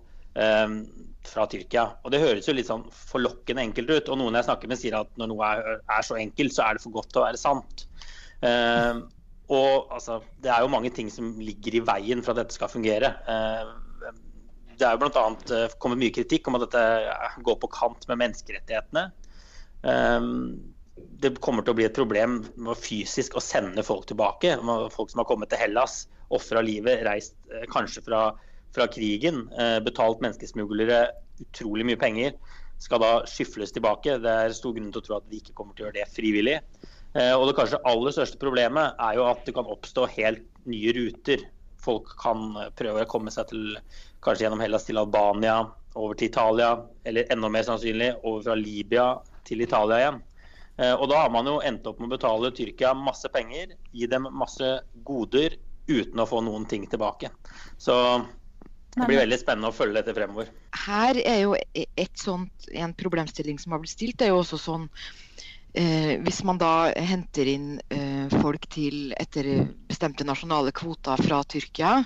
fra 1.28 1.45
Tyrkia. 1.50 1.84
Og 2.06 2.12
Det 2.13 2.21
høres 2.21 2.47
jo 2.47 2.54
litt 2.56 2.69
sånn 2.69 2.86
forlokkende 2.93 3.63
enkelt 3.65 3.89
ut. 3.89 4.10
og 4.13 4.19
Noen 4.21 4.38
jeg 4.38 4.47
snakker 4.47 4.71
med 4.71 4.80
sier 4.80 5.00
at 5.00 5.10
når 5.19 5.32
noe 5.32 5.50
er, 5.50 5.80
er 5.82 6.06
så 6.06 6.17
enkelt, 6.19 6.54
så 6.56 6.65
er 6.65 6.78
det 6.78 6.84
for 6.84 6.95
godt 6.95 7.10
til 7.12 7.23
å 7.23 7.26
være 7.26 7.41
sant. 7.41 7.88
Eh, 8.45 9.02
og 9.54 9.91
altså, 9.93 10.21
Det 10.43 10.52
er 10.52 10.63
jo 10.63 10.71
mange 10.71 10.91
ting 10.93 11.10
som 11.12 11.36
ligger 11.39 11.80
i 11.80 11.84
veien 11.88 12.23
for 12.23 12.34
at 12.34 12.43
dette 12.43 12.58
skal 12.58 12.71
fungere. 12.71 13.13
Eh, 13.28 13.76
det 14.78 14.86
er 14.86 14.95
jo 14.95 15.02
bl.a. 15.02 15.28
Eh, 15.56 15.78
kommet 15.82 16.02
mye 16.02 16.13
kritikk 16.13 16.50
om 16.50 16.60
at 16.60 16.67
dette 16.67 16.84
går 17.45 17.62
på 17.62 17.71
kant 17.73 18.08
med 18.10 18.21
menneskerettighetene. 18.23 19.08
Eh, 19.88 20.28
det 21.21 21.38
kommer 21.41 21.63
til 21.63 21.73
å 21.73 21.78
bli 21.78 21.88
et 21.88 21.97
problem 21.97 22.41
med 22.58 22.80
fysisk 22.82 23.38
å 23.38 23.43
sende 23.43 23.86
folk 23.86 24.08
tilbake. 24.10 24.58
Folk 24.93 25.13
som 25.13 25.23
har 25.23 25.30
kommet 25.30 25.50
til 25.54 25.62
Hellas, 25.62 26.06
ofra 26.34 26.62
livet, 26.65 27.06
reist 27.08 27.38
kanskje 27.71 28.04
fra 28.06 28.21
fra 28.75 28.88
krigen, 28.91 29.47
eh, 29.58 29.80
betalt 29.84 30.21
menneskesmuglere 30.23 31.08
utrolig 31.41 31.86
mye 31.86 31.99
penger, 31.99 32.38
skal 32.82 33.01
da 33.01 33.12
skyfles 33.30 33.73
tilbake. 33.73 34.19
Det 34.21 34.34
er 34.43 34.56
stor 34.56 34.75
grunn 34.75 34.91
til 34.93 35.01
å 35.01 35.06
tro 35.06 35.17
at 35.17 35.30
de 35.30 35.41
ikke 35.41 35.56
kommer 35.58 35.77
til 35.77 35.86
å 35.86 35.89
gjøre 35.89 35.99
det 35.99 36.10
frivillig. 36.13 36.58
Eh, 37.17 37.34
og 37.34 37.47
det 37.49 37.58
kanskje 37.58 37.82
aller 37.89 38.13
største 38.13 38.39
problemet 38.41 38.97
er 39.01 39.17
jo 39.17 39.25
at 39.30 39.45
det 39.47 39.56
kan 39.58 39.69
oppstå 39.69 40.08
helt 40.17 40.45
nye 40.69 40.93
ruter. 40.97 41.45
Folk 41.82 42.13
kan 42.19 42.51
prøve 42.77 43.06
å 43.06 43.10
komme 43.10 43.34
seg 43.34 43.49
til 43.51 43.77
kanskje 44.25 44.45
gjennom 44.45 44.62
Hellas 44.62 44.88
til 44.88 44.99
Albania, 45.01 45.62
over 45.97 46.17
til 46.17 46.30
Italia, 46.30 46.75
eller 47.08 47.30
enda 47.34 47.49
mer 47.49 47.65
sannsynlig 47.65 48.12
over 48.21 48.43
fra 48.45 48.58
Libya 48.60 49.08
til 49.47 49.63
Italia 49.65 50.01
igjen. 50.03 50.19
Eh, 50.77 50.93
og 50.93 51.08
da 51.10 51.23
har 51.23 51.32
man 51.34 51.47
jo 51.49 51.58
endt 51.65 51.88
opp 51.89 52.01
med 52.01 52.12
å 52.12 52.17
betale 52.17 52.53
Tyrkia 52.53 52.93
masse 52.93 53.30
penger, 53.34 53.73
gi 53.93 54.10
dem 54.10 54.27
masse 54.38 54.75
goder 55.08 55.56
uten 55.88 56.21
å 56.21 56.27
få 56.30 56.43
noen 56.45 56.67
ting 56.69 56.86
tilbake. 56.89 57.32
Så 57.82 57.95
det 58.97 59.07
blir 59.10 59.21
veldig 59.21 59.39
spennende 59.39 59.71
å 59.71 59.75
følge 59.75 59.99
dette 59.99 60.15
fremover. 60.17 60.51
Her 60.88 61.19
er 61.21 61.39
jo 61.43 61.55
et 61.55 62.19
sånt, 62.19 62.69
En 62.73 62.93
problemstilling 62.97 63.60
som 63.62 63.73
har 63.73 63.81
blitt 63.83 63.95
stilt, 63.95 64.21
er 64.21 64.33
jo 64.33 64.41
også 64.41 64.60
sånn 64.60 64.88
eh, 65.77 66.17
Hvis 66.23 66.43
man 66.47 66.60
da 66.62 66.89
henter 66.91 67.47
inn 67.47 67.69
eh, 67.93 68.27
folk 68.41 68.67
til 68.73 69.13
etter 69.17 69.67
bestemte 69.88 70.27
nasjonale 70.27 70.73
kvoter 70.75 71.21
fra 71.23 71.43
Tyrkia, 71.47 72.01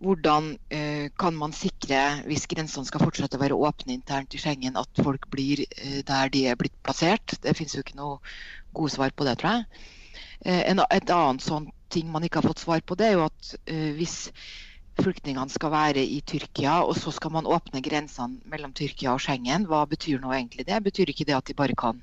hvordan 0.00 0.54
eh, 0.72 1.10
kan 1.20 1.36
man 1.36 1.52
sikre, 1.52 2.22
hvis 2.28 2.48
grensene 2.48 2.88
skal 2.88 3.02
fortsette 3.04 3.36
å 3.36 3.42
være 3.42 3.58
åpne 3.58 3.92
internt 3.92 4.34
i 4.36 4.40
Schengen, 4.40 4.78
at 4.80 5.02
folk 5.04 5.28
blir 5.32 5.66
eh, 5.66 6.00
der 6.06 6.32
de 6.32 6.46
er 6.48 6.60
blitt 6.60 6.76
plassert? 6.86 7.36
Det 7.42 7.56
finnes 7.58 7.76
jo 7.76 7.84
ikke 7.84 7.98
noe 8.00 8.20
gode 8.76 8.94
svar 8.94 9.12
på 9.12 9.26
det, 9.28 9.36
tror 9.40 9.58
jeg. 9.58 9.84
Eh, 10.46 10.62
en, 10.70 10.80
et 10.88 11.12
annet 11.12 11.44
sånt 11.44 11.74
ting 11.92 12.08
man 12.08 12.24
ikke 12.24 12.40
har 12.40 12.48
fått 12.48 12.62
svar 12.64 12.80
på, 12.86 12.96
det 12.96 13.10
er 13.10 13.18
jo 13.18 13.26
at 13.26 13.54
eh, 13.66 13.90
hvis 13.98 14.30
flyktningene 15.04 15.52
skal 15.52 15.72
være 15.72 16.02
i 16.02 16.20
Tyrkia, 16.26 16.80
og 16.84 16.96
så 16.98 17.12
skal 17.14 17.32
man 17.34 17.48
åpne 17.48 17.82
grensene 17.84 18.40
mellom 18.50 18.72
Tyrkia 18.76 19.14
og 19.14 19.22
Schengen. 19.22 19.66
Hva 19.70 19.82
betyr 19.88 20.20
nå 20.22 20.32
egentlig 20.36 20.66
det? 20.68 20.78
Betyr 20.84 21.12
ikke 21.12 21.26
det 21.28 21.36
at 21.36 21.48
de 21.50 21.56
bare 21.58 21.76
kan 21.78 22.00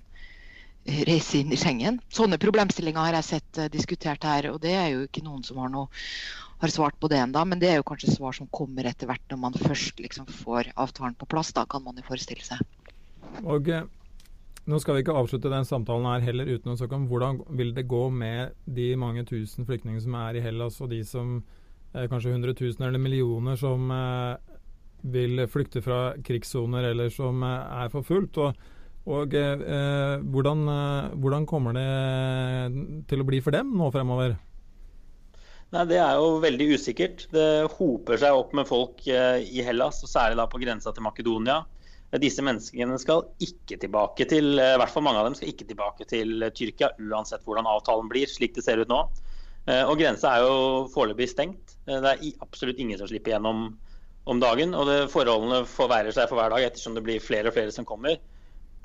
eh, 0.86 1.04
reise 1.10 1.42
inn 1.42 1.54
i 1.54 1.60
Schengen? 1.60 2.00
Sånne 2.14 2.40
problemstillinger 2.42 3.10
har 3.10 3.18
jeg 3.20 3.30
sett 3.30 3.62
uh, 3.62 3.70
diskutert 3.74 4.28
her, 4.28 4.50
og 4.54 4.62
det 4.64 4.76
er 4.78 4.92
jo 4.94 5.06
ikke 5.08 5.26
noen 5.26 5.44
som 5.48 5.60
har, 5.64 5.74
noe, 5.74 5.90
har 6.64 6.74
svart 6.74 6.98
på 7.02 7.10
det 7.12 7.22
enda, 7.24 7.46
Men 7.46 7.62
det 7.62 7.72
er 7.72 7.82
jo 7.82 7.88
kanskje 7.88 8.16
svar 8.16 8.38
som 8.38 8.50
kommer 8.52 8.90
etter 8.90 9.10
hvert 9.10 9.24
når 9.30 9.44
man 9.44 9.60
først 9.60 10.02
liksom 10.04 10.30
får 10.44 10.74
avtalen 10.76 11.18
på 11.20 11.30
plass. 11.30 11.54
Da 11.54 11.68
kan 11.70 11.86
man 11.86 12.00
jo 12.00 12.08
forestille 12.08 12.46
seg. 12.46 12.64
Og 13.44 13.70
eh, 13.70 13.86
nå 14.68 14.82
skal 14.84 14.98
vi 14.98 15.06
ikke 15.06 15.16
avslutte 15.16 15.54
den 15.54 15.68
samtalen 15.68 16.10
her 16.10 16.26
heller 16.32 16.50
uten 16.50 16.74
å 16.74 16.80
snakke 16.80 16.98
om 16.98 17.06
hvordan 17.12 17.44
vil 17.60 17.76
det 17.78 17.86
gå 17.88 18.08
med 18.10 18.58
de 18.66 18.96
mange 19.00 19.24
tusen 19.30 19.68
flyktningene 19.70 20.04
som 20.04 20.18
er 20.20 20.40
i 20.40 20.44
Hellas, 20.44 20.82
og 20.82 20.92
de 20.92 21.04
som 21.08 21.40
Eh, 21.40 21.57
kanskje 22.12 22.34
hundretusener 22.34 22.92
eller 22.92 23.02
millioner 23.02 23.58
som 23.60 23.92
eh, 23.92 24.56
vil 25.14 25.46
flykte 25.50 25.82
fra 25.86 26.02
krigssoner 26.26 26.92
eller 26.92 27.14
som 27.14 27.44
eh, 27.44 27.78
er 27.84 27.94
forfulgt. 27.94 28.40
Og, 28.44 28.68
og 29.08 29.38
eh, 29.38 30.18
hvordan, 30.22 30.66
hvordan, 31.18 31.48
kommer 31.50 31.78
det 31.78 31.88
til 33.10 33.24
å 33.24 33.28
bli 33.28 33.42
for 33.44 33.56
dem 33.56 33.74
nå 33.78 33.90
fremover? 33.96 34.38
Nei, 35.74 35.84
Det 35.90 35.98
er 36.00 36.20
jo 36.20 36.38
veldig 36.44 36.68
usikkert. 36.78 37.26
Det 37.34 37.48
hoper 37.76 38.22
seg 38.22 38.36
opp 38.38 38.54
med 38.56 38.70
folk 38.70 39.02
i 39.08 39.66
Hellas, 39.66 40.00
og 40.06 40.12
særlig 40.12 40.40
da 40.40 40.46
på 40.48 40.62
grensa 40.62 40.94
til 40.96 41.04
Makedonia. 41.04 41.64
Disse 42.24 42.40
menneskene 42.40 42.96
skal 43.04 43.26
ikke 43.44 43.76
tilbake 43.82 44.24
til 44.32 44.54
i 44.56 44.76
hvert 44.80 44.94
fall 44.94 45.04
mange 45.04 45.20
av 45.20 45.28
dem 45.28 45.36
skal 45.36 45.52
ikke 45.52 45.68
tilbake 45.68 46.08
til 46.08 46.46
Tyrkia, 46.56 46.94
uansett 47.04 47.44
hvordan 47.44 47.68
avtalen 47.68 48.08
blir, 48.08 48.32
slik 48.32 48.56
det 48.56 48.64
ser 48.64 48.80
ut 48.80 48.94
nå. 48.94 49.02
Og 49.68 50.00
Grensa 50.00 50.38
er 50.38 50.46
jo 50.46 50.88
foreløpig 50.94 51.28
stengt. 51.32 51.78
Eh, 51.88 52.00
det 52.04 52.14
er 52.14 52.44
absolutt 52.46 52.80
ingen 52.80 53.00
som 53.00 53.10
slipper 53.10 53.36
gjennom 53.36 53.70
om 54.28 54.42
dagen. 54.44 54.76
og 54.76 54.88
det, 54.90 54.98
Forholdene 55.14 55.64
forverrer 55.70 56.16
seg 56.16 56.28
for 56.30 56.40
hver 56.40 56.52
dag 56.54 56.68
ettersom 56.68 56.98
det 56.98 57.06
blir 57.06 57.24
flere 57.24 57.52
og 57.52 57.58
flere 57.58 57.74
som 57.76 57.88
kommer. 57.88 58.20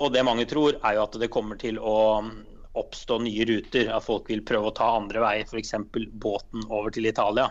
Og 0.01 0.13
det 0.13 0.23
mange 0.25 0.47
tror, 0.49 0.79
er 0.79 0.97
jo 0.97 1.05
at 1.05 1.19
det 1.19 1.31
kommer 1.31 1.59
til 1.59 1.77
å 1.79 2.23
mm, 2.23 2.31
oppstå 2.79 3.19
nye 3.23 3.47
ruter. 3.49 3.91
At 3.93 4.07
folk 4.07 4.31
vil 4.31 4.45
prøve 4.47 4.71
å 4.71 4.75
ta 4.75 4.93
andre 4.97 5.23
veier, 5.23 5.47
f.eks. 5.47 5.75
båten 6.13 6.65
over 6.69 6.95
til 6.95 7.07
Italia. 7.11 7.49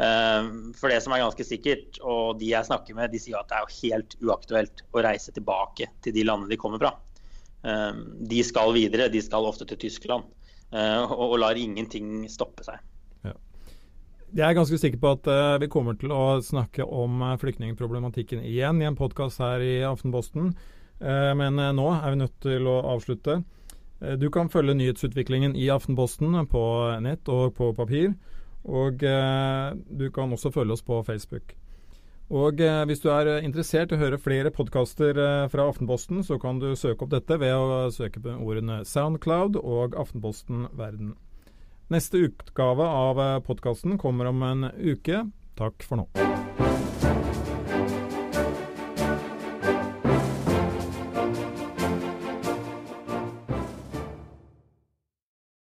Eh, 0.00 0.50
for 0.78 0.92
det 0.92 1.00
som 1.04 1.14
er 1.14 1.22
ganske 1.24 1.46
sikkert, 1.46 2.02
og 2.02 2.40
de 2.40 2.50
jeg 2.50 2.68
snakker 2.68 2.98
med, 2.98 3.14
de 3.14 3.22
sier 3.22 3.38
at 3.40 3.50
det 3.50 3.58
er 3.58 3.66
jo 3.66 3.78
helt 3.84 4.18
uaktuelt 4.26 4.84
å 4.90 5.06
reise 5.06 5.34
tilbake 5.36 5.90
til 6.04 6.16
de 6.16 6.26
landene 6.26 6.52
de 6.52 6.60
kommer 6.60 6.82
fra. 6.82 6.96
Eh, 7.62 7.92
de 8.30 8.44
skal 8.46 8.72
videre, 8.76 9.10
de 9.12 9.22
skal 9.22 9.48
ofte 9.48 9.68
til 9.68 9.80
Tyskland. 9.88 10.28
Og 10.70 11.32
lar 11.42 11.58
ingenting 11.58 12.28
stoppe 12.30 12.62
seg. 12.62 12.78
Jeg 14.30 14.44
er 14.46 14.54
ganske 14.54 14.76
sikker 14.78 15.00
på 15.02 15.10
at 15.16 15.26
uh, 15.26 15.56
vi 15.58 15.66
kommer 15.66 15.96
til 15.98 16.12
å 16.14 16.36
snakke 16.46 16.84
om 16.86 17.24
flyktningproblematikken 17.42 18.44
igjen 18.46 18.78
i 18.78 18.86
en 18.86 18.94
podkast 18.94 19.42
her 19.42 19.58
i 19.58 19.80
Aftenposten. 19.82 20.52
Men 21.00 21.58
nå 21.58 21.86
er 21.96 22.12
vi 22.12 22.20
nødt 22.20 22.36
til 22.44 22.68
å 22.70 22.76
avslutte. 22.92 23.40
du 24.20 24.28
kan 24.30 24.52
følge 24.52 24.76
nyhetsutviklingen 24.76 25.56
i 25.56 25.66
Aftenposten 25.74 26.46
på 26.46 26.62
nett 27.02 27.26
og 27.26 27.56
på 27.56 27.72
papir. 27.74 28.12
Og 28.62 29.02
du 29.02 30.06
kan 30.14 30.30
også 30.30 30.52
følge 30.54 30.76
oss 30.76 30.86
på 30.86 31.02
Facebook. 31.02 31.56
Og 32.30 32.62
hvis 32.86 33.02
du 33.02 33.08
er 33.10 33.42
interessert 33.42 33.90
i 33.90 33.96
å 33.98 34.02
høre 34.04 34.20
flere 34.22 34.52
podkaster 34.54 35.18
fra 35.50 35.66
Aftenposten, 35.66 36.22
så 36.22 36.38
kan 36.38 36.60
du 36.62 36.68
søke 36.78 37.02
opp 37.02 37.10
dette 37.10 37.40
ved 37.42 37.56
å 37.58 37.90
søke 37.90 38.22
på 38.22 38.36
ordene 38.38 38.84
Soundcloud 38.86 39.58
og 39.58 39.98
Aftenposten 39.98 40.68
Verden. 40.78 41.16
Neste 41.90 42.22
utgave 42.28 42.86
av 42.86 43.42
podkasten 43.48 43.98
kommer 43.98 44.30
om 44.30 44.46
en 44.46 44.70
uke. 44.78 45.24
Takk 45.58 45.82
for 45.82 46.04
nå. 46.04 46.69